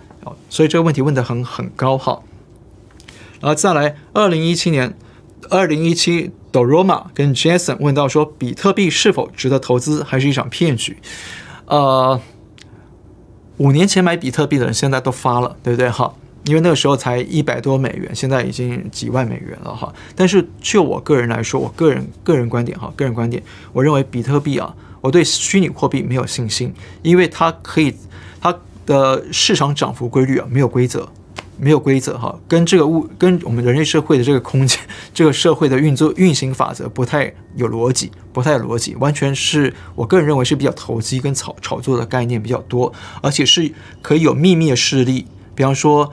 [0.49, 2.21] 所以这个问题问得很很高哈，
[3.41, 4.97] 然后再来，二零一七年，
[5.49, 10.97] 二零一七，Doroma 跟 Jason 问到说，比特币是否值得投资，还是一场骗局？
[11.65, 12.19] 呃，
[13.57, 16.13] 五年前买比特币的人现在都发了，对不对哈？
[16.45, 19.93] 因为那个时候才一百多美元，现在已经几万美元了哈。
[20.15, 27.95] 但是就我个人来说，我个人个人观点哈，个人观点，我认为比特币啊，我对虚拟货币没有信心，因为它可以，
[28.39, 28.57] 它。
[28.85, 31.09] 的市场涨幅规律啊，没有规则，
[31.57, 34.79] 没有规则哈，跟这个物跟我们人类社会的这个空间，
[35.13, 43.71] 这个社会的运作运行法则不太有逻辑，不太有逻辑，完全是我个人认为是比较投机跟炒炒作的概念比较多，而且是
[44.01, 45.25] 可以有秘密的势力，
[45.55, 46.11] 比方说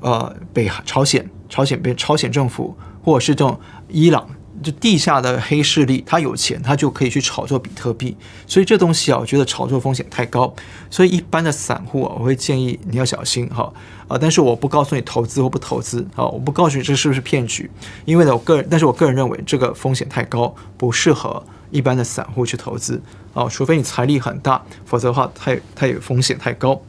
[0.00, 3.58] 呃北朝鲜，朝鲜被朝鲜政府，或者是这种
[3.88, 4.28] 伊朗。
[4.62, 10.54] 就地下的黑势力，他有钱，他就可以去炒作比特币，所以这东西啊，我觉得炒作风险太高，
[10.90, 13.72] 所以一般的散户啊，我会建议你要小心哈
[14.06, 17.70] 啊，但是我不告诉你投资或不投资啊，我不告诉你这是不是骗局，
[18.04, 23.02] 因为呢，我个人，但是我个人认为这个风险太高，不适合一般的散户去投资
[23.34, 26.80] 啊，除非你财力很大，否则的话太太有风险太高。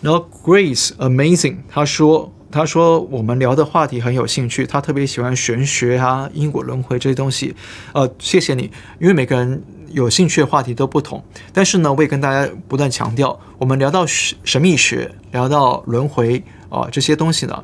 [0.00, 2.32] 然后 Grace Amazing 他说。
[2.56, 7.54] 他说：“我们聊的话题很有兴趣，他特别喜欢玄学啊、因果轮回这些东西。
[7.92, 11.22] 呃，谢谢你，因为每个人有兴趣的话题都不同。
[11.52, 17.62] 但是呢，我也跟大家不断强调，我们聊到神神秘学、聊到轮回啊、这些东西呢，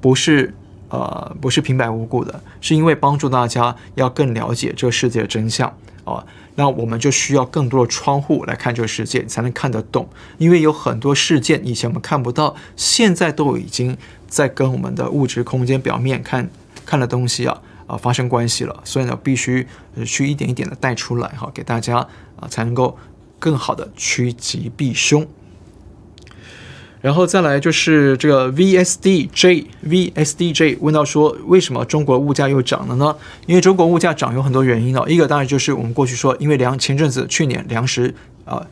[0.00, 0.54] 不是
[0.90, 5.76] 呃不是平白无故的，是因为帮助大家要更了解这个世界的真相
[6.10, 6.26] 啊。
[6.56, 10.08] 那我们就需要更多的窗户来看这个世界，才能看得懂。
[10.38, 13.96] 因为有很多事件以前我们看不到，现在都已经
[14.26, 16.50] 在跟我们的物质空间表面看
[16.84, 18.80] 看的东西啊啊、发生关系了。
[18.82, 19.68] 所以呢，必须
[20.04, 21.98] 去一点一点的带出来哈，给大家
[22.40, 22.98] 啊、才能够
[23.38, 25.24] 更好的趋吉避凶。
[27.00, 33.14] 然后再来就是这个 VSDJ VSDJ 问到说，为什么中国物价又涨了呢？
[33.46, 38.66] 因为中国物价涨有很多原因哦，一个当然就是我们过去说，因为粮前阵子去年粮食啊、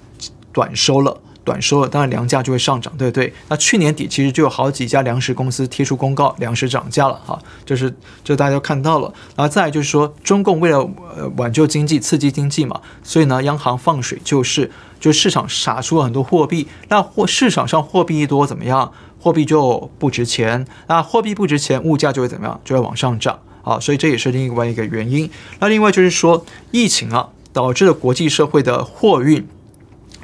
[0.52, 1.20] 短收了。
[1.46, 3.32] 短收了，当然粮价就会上涨，对不对？
[3.48, 7.94] 那去年底其实就有好几家粮食公司贴出公告，粮食涨价了哈，就是
[8.24, 9.10] 这大家都看到了。
[9.36, 10.78] 然后再就是说，中共为了
[11.16, 16.66] 呃挽救经济、刺激经济嘛，所以呢，央行放水救市，就市场撒出了很多货币。
[16.88, 18.92] 那货市场上货币一多，怎么样？
[19.20, 20.66] 货币就不值钱。
[20.88, 22.60] 那货币不值钱，物价就会怎么样？
[22.64, 23.78] 就会往上涨啊。
[23.78, 25.30] 所以这也是另外一个原因。
[25.60, 29.46] 那另外就是说，疫情啊导致了国际社会的货运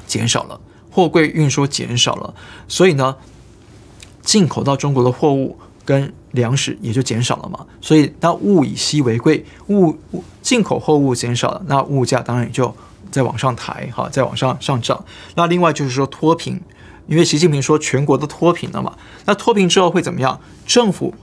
[0.05, 0.59] 减少了。
[0.93, 2.33] 货柜运输减少了，
[2.67, 3.15] 所以呢，
[4.21, 7.65] 进口到中国的货物跟粮食也就减少了嘛。
[7.81, 12.73] 所以那物以稀为贵，物物进口货物减少了，那物价当然也就
[13.11, 15.03] 再往上抬，哈，再往上上涨。
[15.33, 16.61] 那另外就是说脱贫，
[17.07, 20.39] 因为习近平说全国都脱贫了嘛，那脱贫之后会怎么样？
[20.67, 21.15] 政府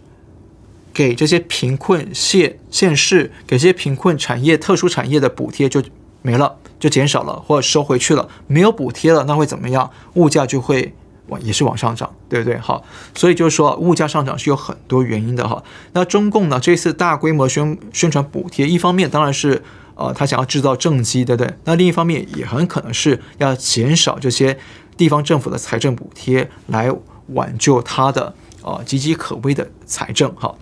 [0.92, 5.80] 给这些贫困县县市，给这些贫困产业、特殊产业的补贴就
[6.22, 6.56] 没了。
[6.78, 9.90] 就减少了，或者收回去了，没有补贴了，那会怎么样？
[10.14, 10.94] 物价就会
[11.26, 12.56] 往也是往上涨，对不对？
[12.56, 12.82] 好，
[13.14, 15.62] 所以就是说物价上涨是有很多原因的哈。
[15.92, 19.62] 那中共呢，这次大规模宣宣传补贴，一方面当然是
[19.94, 21.52] 呃他想要制造政绩，对不对？
[21.64, 24.58] 那另一方面也很可能是要减少这些
[24.96, 26.90] 地方政府的财政补贴，来
[27.34, 30.54] 挽救他的呃岌岌可危的财政哈。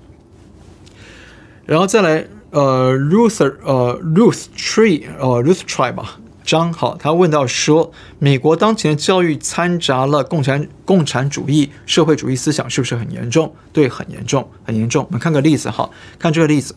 [1.64, 2.26] 然后再来。
[2.58, 13.54] 呃，Ruth，呃，Ruth Tree，呃，Ruth Tree 吧，张好，他问到说，美国当前的教育掺杂了共产共产主义、社会主义思想，是不是很严重？
[13.72, 15.04] 对，很严重，很严重。
[15.04, 15.88] 我们看个例子哈，
[16.18, 16.74] 看这个例子，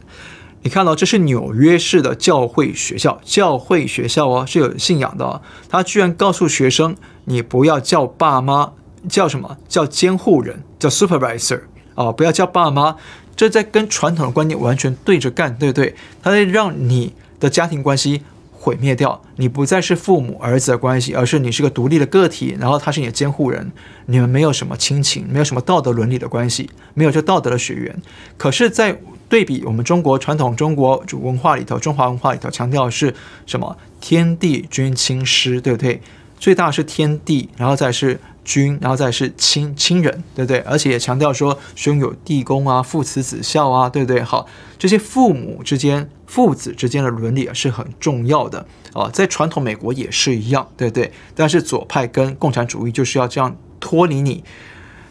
[0.62, 8.74] 你看到这是纽约市的教会学校，教会学校哦，是有信仰的哦，他居然告诉学生，你不要叫爸妈，
[9.10, 9.58] 叫什么？
[9.68, 11.62] 叫监护人，叫 supervisor
[11.96, 12.98] 啊，不要叫爸妈。
[13.42, 15.96] 这在跟传统的观念完全对着干，对不对？
[16.22, 18.22] 它会让你的家庭关系
[18.52, 23.72] 毁灭掉，你不再是父母儿子的关系，而是你是个独立的个体，然后他是你的监护人，
[24.06, 28.00] 你们没有什么亲情，没有什么道德伦理的关系，没有这道德的血缘。
[28.38, 28.96] 可是，在
[29.28, 33.12] 对比我们中国传统中国主文化里头，中华文化里头强调的是
[33.48, 33.76] 什么？
[34.00, 36.00] 天地君亲师，对不对？
[36.38, 38.20] 最大是天地，然后再是。
[38.54, 40.60] 君，然后再是亲亲人，对不对？
[40.60, 44.22] 而且也强调说，兄友弟恭啊，父慈子孝啊，对不对？
[44.22, 44.46] 好，
[44.78, 49.10] 这些父母之间、父子之间的伦理啊，是很重要的啊。
[49.14, 51.14] 在传统美国也是一样，对不对？
[51.34, 54.44] 但是左派跟共产主义就是要这样脱离你，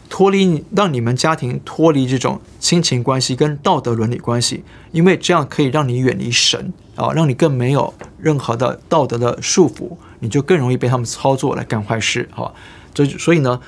[0.07, 12.53] 脱离你，让你们家庭脱离这种亲情关系跟道德伦理关系，因为这样可以让你远离神啊，让你更没有任何的道德的束缚，你就更容易被他们操作来干坏事，好吧。
[12.93, 13.59] 这所以呢，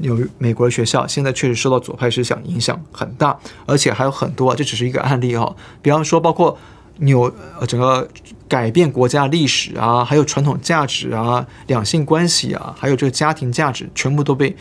[0.00, 5.54] 有美国的学校现在确实受到左派思想影响很大，而且还有很多啊，这只是一个案例哈。
[5.82, 6.56] 比方说，包括
[6.98, 7.22] 纽
[7.58, 8.08] 呃整个
[8.48, 14.56] 改变国家历史啊，还有传统价值啊、两性关系啊，还有这个家庭价值，全部都被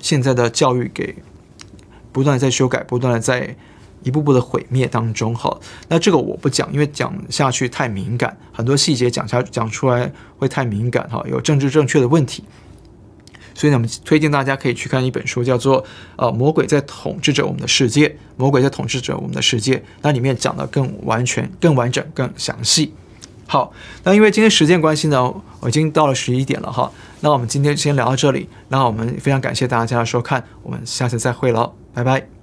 [0.00, 1.16] 现在的教育给
[2.12, 3.56] 不断的在修改，不断的在
[4.04, 5.58] 一步步的毁灭当中哈。
[5.88, 12.44] 那这个我不讲，因为讲下去太敏感，很多细节讲下讲出来会太敏感哈，有政治正确的问题。
[13.56, 15.82] 所以呢，我们推荐大家可以去看一本书，叫做
[16.16, 19.82] 《呃魔鬼在统治着我们的世界》，魔鬼在统治着我们的世界。
[20.02, 22.92] 那里面讲的更完全、更完整、更详细。
[23.46, 23.72] 好，
[24.04, 26.92] 那因为今天时间关系呢，我已经到了十一点了哈。
[27.20, 28.48] 那我们今天先聊到这里。
[28.68, 32.35] 那我们非常感谢大家的收看，我们下次再会了，拜拜。